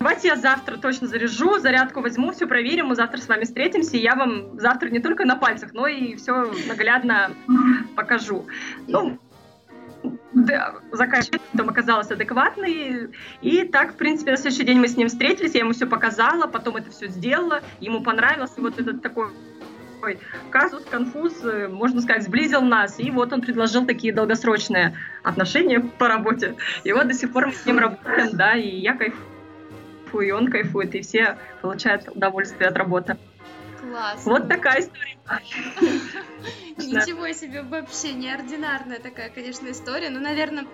Давайте 0.00 0.28
я 0.28 0.36
завтра 0.36 0.78
точно 0.78 1.08
заряжу, 1.08 1.58
зарядку 1.58 2.00
возьму, 2.00 2.32
все 2.32 2.46
проверим, 2.46 2.86
мы 2.86 2.94
завтра 2.94 3.20
с 3.20 3.28
вами 3.28 3.44
встретимся, 3.44 3.98
и 3.98 4.00
я 4.00 4.16
вам 4.16 4.58
завтра 4.58 4.88
не 4.88 4.98
только 4.98 5.26
на 5.26 5.36
пальцах, 5.36 5.74
но 5.74 5.86
и 5.86 6.16
все 6.16 6.50
наглядно 6.66 7.32
покажу. 7.96 8.46
Ну, 8.88 9.18
да, 10.32 10.76
заказчик 10.90 11.38
там 11.54 11.68
оказался 11.68 12.14
адекватный, 12.14 13.10
и 13.42 13.64
так, 13.64 13.92
в 13.92 13.96
принципе, 13.96 14.30
на 14.30 14.38
следующий 14.38 14.64
день 14.64 14.80
мы 14.80 14.88
с 14.88 14.96
ним 14.96 15.08
встретились, 15.08 15.52
я 15.52 15.60
ему 15.60 15.72
все 15.72 15.84
показала, 15.84 16.46
потом 16.46 16.76
это 16.76 16.90
все 16.90 17.08
сделала, 17.08 17.60
ему 17.80 18.02
понравился 18.02 18.62
вот 18.62 18.80
этот 18.80 19.02
такой 19.02 19.28
казус, 20.48 20.82
конфуз, 20.90 21.44
э, 21.44 21.68
можно 21.68 22.00
сказать, 22.00 22.22
сблизил 22.22 22.62
нас, 22.62 22.98
и 22.98 23.10
вот 23.10 23.34
он 23.34 23.42
предложил 23.42 23.84
такие 23.84 24.14
долгосрочные 24.14 24.96
отношения 25.22 25.80
по 25.80 26.08
работе. 26.08 26.56
И 26.84 26.92
вот 26.94 27.06
до 27.06 27.12
сих 27.12 27.34
пор 27.34 27.48
мы 27.48 27.52
с 27.52 27.66
ним 27.66 27.78
работаем, 27.80 28.30
да, 28.32 28.54
и 28.54 28.66
я 28.66 28.94
кайфую 28.94 29.29
кайфую, 30.10 30.28
и 30.28 30.30
он 30.30 30.50
кайфует, 30.50 30.94
и 30.94 31.00
все 31.02 31.38
получают 31.62 32.08
удовольствие 32.08 32.68
от 32.68 32.76
работы. 32.76 33.16
Класс. 33.80 34.24
Вот 34.24 34.48
такая 34.48 34.80
история. 34.80 35.16
Ничего 36.76 37.32
себе, 37.32 37.62
вообще 37.62 38.12
неординарная 38.12 38.98
такая, 38.98 39.30
конечно, 39.30 39.70
история. 39.70 40.10
Ну, 40.10 40.20
наверное, 40.20 40.66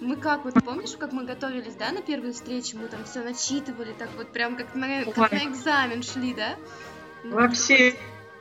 мы 0.00 0.16
как 0.16 0.44
вот 0.44 0.54
помнишь, 0.64 0.96
как 0.98 1.12
мы 1.12 1.24
готовились, 1.24 1.74
да, 1.74 1.92
на 1.92 2.02
первую 2.02 2.32
встречу, 2.32 2.76
мы 2.78 2.88
там 2.88 3.04
все 3.04 3.22
начитывали, 3.22 3.92
так 3.92 4.08
вот 4.16 4.32
прям 4.32 4.56
как 4.56 4.74
на, 4.74 5.04
как 5.04 5.32
на 5.32 5.44
экзамен 5.44 6.02
шли, 6.02 6.34
да? 6.34 6.56
Ну, 7.24 7.36
Вообще 7.36 7.94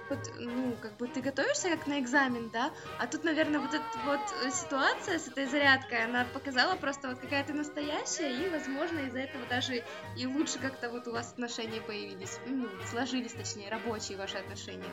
вот, 0.10 0.32
ну, 0.38 0.76
как 0.82 0.96
бы 0.98 1.08
ты 1.08 1.22
готовишься 1.22 1.70
как 1.70 1.88
на 1.88 2.00
экзамен, 2.00 2.50
да, 2.50 2.72
а 3.00 3.08
тут, 3.08 3.24
наверное, 3.24 3.60
вот 3.60 3.74
эта 3.74 3.84
вот 4.06 4.20
э, 4.43 4.52
ситуация 4.52 5.20
с 5.20 5.28
этой 5.28 5.46
зарядкой, 5.46 6.06
она 6.06 6.26
показала 6.34 6.76
просто 6.76 7.10
вот 7.10 7.20
какая 7.20 7.43
ты 7.43 7.54
настоящая, 7.54 8.32
и, 8.32 8.50
возможно, 8.50 9.00
из-за 9.00 9.20
этого 9.20 9.46
даже 9.48 9.84
и 10.15 10.26
лучше 10.26 10.60
как-то 10.60 10.89
вот 10.89 11.08
у 11.08 11.12
вас 11.12 11.32
отношения 11.32 11.82
появились, 11.82 12.39
ну, 12.48 12.67
сложились, 12.89 13.34
точнее, 13.34 13.70
рабочие 13.70 14.17
ваши 14.17 14.38
отношения. 14.38 14.89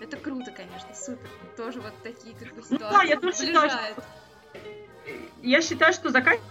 Это 0.00 0.16
круто, 0.16 0.50
конечно, 0.50 0.94
супер. 0.94 1.28
Тоже 1.56 1.80
вот 1.80 1.94
такие 2.02 2.34
как 2.34 2.54
бы 2.54 2.62
ситуации 2.62 2.84
ну, 2.84 2.90
да, 2.90 3.02
я 3.02 3.20
тоже 3.20 3.36
считаю, 3.36 3.70
что... 3.70 4.04
Я 5.42 5.62
считаю, 5.62 5.92
что 5.92 6.10
заканчивать 6.10 6.46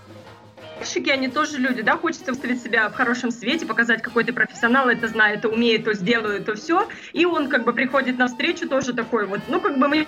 Заказчики, 0.77 1.09
они 1.09 1.27
тоже 1.27 1.57
люди, 1.57 1.81
да, 1.81 1.97
хочется 1.97 2.31
выставить 2.31 2.61
себя 2.61 2.89
в 2.89 2.93
хорошем 2.93 3.31
свете, 3.31 3.65
показать, 3.65 4.03
какой 4.03 4.23
ты 4.23 4.31
профессионал, 4.31 4.89
это 4.89 5.07
знает, 5.07 5.39
это 5.39 5.49
умеет, 5.49 5.85
то 5.85 5.93
сделаю, 5.93 6.43
то 6.43 6.53
все. 6.55 6.87
И 7.13 7.25
он 7.25 7.49
как 7.49 7.63
бы 7.63 7.73
приходит 7.73 8.19
на 8.19 8.27
встречу 8.27 8.69
тоже 8.69 8.93
такой 8.93 9.25
вот, 9.25 9.41
ну, 9.47 9.59
как 9.59 9.79
бы 9.79 9.87
мы 9.87 10.07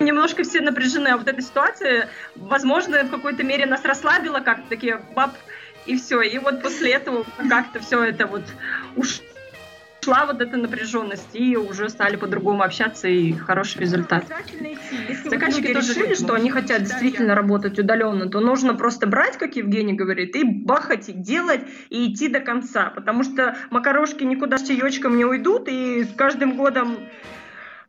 немножко 0.00 0.42
все 0.42 0.60
напряжены, 0.60 1.08
а 1.08 1.16
вот 1.16 1.28
эта 1.28 1.40
ситуация, 1.40 2.08
возможно, 2.34 3.04
в 3.04 3.10
какой-то 3.10 3.44
мере 3.44 3.66
нас 3.66 3.84
расслабила, 3.84 4.40
как 4.40 4.66
такие 4.68 5.00
баб, 5.14 5.30
и 5.86 5.96
все. 5.96 6.22
И 6.22 6.38
вот 6.38 6.60
после 6.60 6.92
этого 6.92 7.24
как-то 7.48 7.78
все 7.78 8.02
это 8.02 8.26
вот 8.26 8.42
уж 8.96 9.20
ушла 10.04 10.26
вот 10.26 10.40
эта 10.40 10.56
напряженность, 10.56 11.34
и 11.34 11.56
уже 11.56 11.88
стали 11.88 12.16
по-другому 12.16 12.62
общаться, 12.62 13.08
и 13.08 13.32
хороший 13.32 13.80
результат. 13.80 14.24
Заказчики 15.24 15.72
тоже 15.72 15.94
решили, 15.94 16.14
что 16.14 16.34
они 16.34 16.50
хотят 16.50 16.82
действительно 16.82 17.34
работать 17.34 17.78
удаленно, 17.78 18.28
то 18.28 18.40
нужно 18.40 18.74
просто 18.74 19.06
брать, 19.06 19.38
как 19.38 19.56
Евгений 19.56 19.94
говорит, 19.94 20.36
и 20.36 20.44
бахать, 20.44 21.08
и 21.08 21.12
делать, 21.12 21.62
и 21.88 22.12
идти 22.12 22.28
до 22.28 22.40
конца, 22.40 22.90
потому 22.94 23.24
что 23.24 23.56
макарошки 23.70 24.24
никуда 24.24 24.58
с 24.58 24.66
чаечком 24.66 25.16
не 25.16 25.24
уйдут, 25.24 25.68
и 25.68 26.04
с 26.04 26.14
каждым 26.14 26.56
годом 26.56 26.98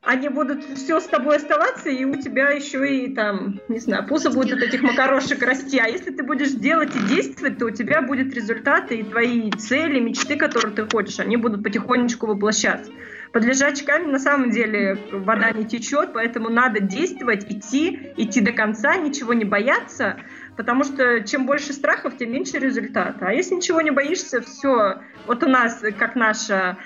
они 0.06 0.30
будут 0.30 0.64
все 0.64 1.00
с 1.00 1.06
тобой 1.06 1.38
оставаться, 1.38 1.90
и 1.90 2.06
у 2.06 2.16
тебя 2.16 2.52
еще 2.52 2.88
и 2.88 3.14
там, 3.14 3.60
не 3.68 3.80
знаю, 3.80 4.08
пузо 4.08 4.30
будет 4.30 4.58
от 4.58 4.64
этих 4.64 4.84
макарошек 4.84 5.42
расти. 5.42 5.80
А 5.80 5.88
если 5.88 6.12
ты 6.12 6.24
будешь 6.24 6.52
делать 6.52 6.96
и 6.96 7.00
действовать, 7.08 7.58
то 7.58 7.66
у 7.66 7.72
тебя 7.72 8.02
будет 8.02 8.34
результаты, 8.34 8.98
и 8.98 9.04
твои 9.04 9.50
цели, 9.52 10.00
мечты, 10.00 10.36
которые 10.36 10.76
ты 10.76 10.88
хочешь, 10.88 11.20
они 11.20 11.38
будут 11.38 11.64
потихонечку 11.64 12.28
воплощаться. 12.28 12.92
Под 13.34 13.44
лежачками 13.44 14.06
на 14.06 14.20
самом 14.20 14.52
деле 14.52 14.98
вода 15.12 15.52
не 15.52 15.66
течет, 15.66 16.14
поэтому 16.14 16.50
надо 16.50 16.80
действовать, 16.80 17.52
идти, 17.52 18.14
идти 18.16 18.42
до 18.42 18.52
конца, 18.52 18.96
ничего 18.96 19.34
не 19.34 19.44
бояться, 19.44 20.18
потому 20.56 20.84
что 20.84 21.22
чем 21.22 21.46
больше 21.46 21.74
страхов, 21.74 22.16
тем 22.18 22.32
меньше 22.32 22.60
результата. 22.60 23.28
А 23.28 23.34
если 23.34 23.56
ничего 23.56 23.82
не 23.82 23.92
боишься, 23.92 24.42
все. 24.42 25.02
Вот 25.26 25.44
у 25.44 25.48
нас, 25.48 25.84
как 25.98 26.16
наша 26.16 26.78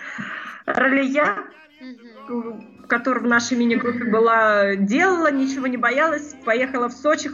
Ролия, 0.65 1.35
которая 2.89 3.23
в 3.23 3.27
нашей 3.27 3.55
мини-группе 3.55 4.03
была, 4.03 4.75
делала, 4.75 5.31
ничего 5.31 5.67
не 5.67 5.77
боялась, 5.77 6.35
поехала 6.43 6.89
в 6.89 6.93
Сочи, 6.93 7.29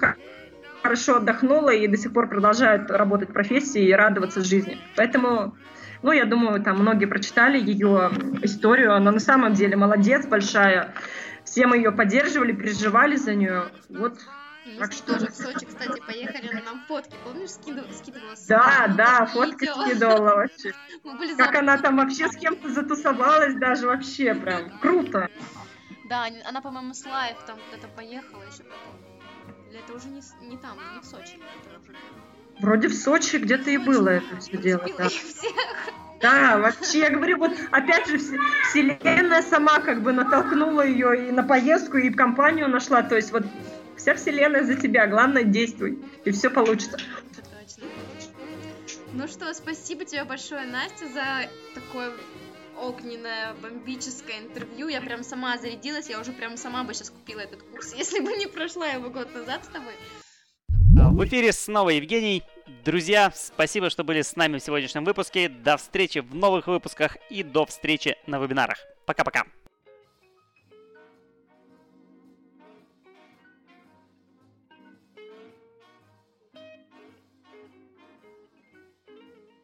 хорошо 0.83 1.15
отдохнула 1.15 1.71
и 1.71 1.87
до 1.87 1.97
сих 1.97 2.13
пор 2.13 2.29
продолжает 2.29 2.91
работать 2.91 3.29
в 3.29 3.33
профессии 3.33 3.83
и 3.83 3.93
радоваться 3.93 4.43
жизни. 4.43 4.77
Поэтому, 4.95 5.55
ну, 6.03 6.11
я 6.11 6.25
думаю, 6.25 6.61
там 6.61 6.79
многие 6.79 7.05
прочитали 7.05 7.57
ее 7.57 8.11
историю. 8.43 8.93
Она 8.93 9.11
на 9.11 9.19
самом 9.19 9.53
деле 9.53 9.75
молодец, 9.75 10.27
большая. 10.27 10.93
Все 11.43 11.65
мы 11.65 11.77
ее 11.77 11.91
поддерживали, 11.91 12.51
переживали 12.51 13.15
за 13.15 13.33
нее. 13.33 13.63
Вот 13.89 14.19
мы 14.65 14.79
так 14.79 14.93
что... 14.93 15.13
тоже 15.13 15.27
в 15.27 15.35
Сочи, 15.35 15.65
кстати, 15.65 15.99
поехали, 16.01 16.49
но 16.53 16.61
нам 16.63 16.83
фотки, 16.87 17.15
помнишь, 17.23 17.51
скидывала? 17.51 17.91
скидывала 17.93 18.35
да, 18.47 18.87
да, 18.97 19.25
фотки 19.27 19.65
скидывала 19.81 20.35
вообще. 20.35 20.73
Как 21.37 21.55
она 21.55 21.77
там 21.77 21.97
вообще 21.97 22.27
с 22.27 22.35
кем-то 22.35 22.69
затусовалась 22.69 23.55
даже 23.55 23.85
вообще 23.85 24.33
прям. 24.33 24.79
Круто. 24.79 25.29
Да, 26.09 26.27
она, 26.45 26.61
по-моему, 26.61 26.93
с 26.93 27.05
Лайф 27.05 27.37
там 27.45 27.57
куда-то 27.69 27.87
поехала 27.95 28.41
еще 28.43 28.63
потом. 28.63 28.95
Или 29.69 29.79
это 29.79 29.93
уже 29.93 30.07
не, 30.07 30.21
не 30.49 30.57
там, 30.57 30.77
не 30.93 31.01
в 31.01 31.05
Сочи. 31.05 31.39
Вроде 32.59 32.87
в 32.87 32.95
Сочи 32.95 33.37
где-то 33.37 33.69
и 33.69 33.77
было 33.77 34.09
это 34.09 34.37
все 34.37 34.57
дело. 34.57 34.85
Да. 34.97 35.07
Да, 36.21 36.57
вообще, 36.57 36.99
я 36.99 37.09
говорю, 37.11 37.37
вот 37.37 37.51
опять 37.71 38.07
же, 38.07 38.17
вселенная 38.17 39.41
сама 39.41 39.79
как 39.79 40.01
бы 40.01 40.13
натолкнула 40.13 40.85
ее 40.85 41.27
и 41.27 41.31
на 41.31 41.43
поездку, 41.43 41.97
и 41.97 42.09
компанию 42.09 42.67
нашла. 42.69 43.03
То 43.03 43.15
есть 43.15 43.31
вот 43.31 43.45
вся 43.97 44.15
вселенная 44.15 44.63
за 44.63 44.75
тебя, 44.75 45.07
главное 45.07 45.43
действуй, 45.43 45.99
и 46.23 46.31
все 46.31 46.49
получится. 46.49 46.97
Ну 49.13 49.27
что, 49.27 49.53
спасибо 49.53 50.03
тебе 50.03 50.23
большое, 50.25 50.65
Настя, 50.65 51.07
за 51.07 51.49
такое 51.73 52.11
огненное, 52.77 53.53
бомбическое 53.61 54.39
интервью. 54.39 54.89
Я 54.89 55.01
прям 55.01 55.23
сама 55.23 55.57
зарядилась, 55.57 56.09
я 56.09 56.19
уже 56.19 56.33
прям 56.33 56.57
сама 56.57 56.83
бы 56.83 56.93
сейчас 56.93 57.09
купила 57.11 57.39
этот 57.39 57.63
курс, 57.63 57.93
если 57.97 58.19
бы 58.19 58.33
не 58.33 58.47
прошла 58.47 58.87
его 58.87 59.09
год 59.09 59.33
назад 59.33 59.63
с 59.63 59.67
тобой. 59.67 59.93
В 61.15 61.23
эфире 61.25 61.53
снова 61.53 61.91
Евгений. 61.91 62.43
Друзья, 62.83 63.31
спасибо, 63.33 63.89
что 63.89 64.03
были 64.03 64.21
с 64.21 64.35
нами 64.35 64.57
в 64.57 64.63
сегодняшнем 64.63 65.05
выпуске. 65.05 65.47
До 65.47 65.77
встречи 65.77 66.19
в 66.19 66.35
новых 66.35 66.67
выпусках 66.67 67.17
и 67.29 67.41
до 67.41 67.65
встречи 67.65 68.17
на 68.27 68.37
вебинарах. 68.37 68.79
Пока-пока. 69.05 69.45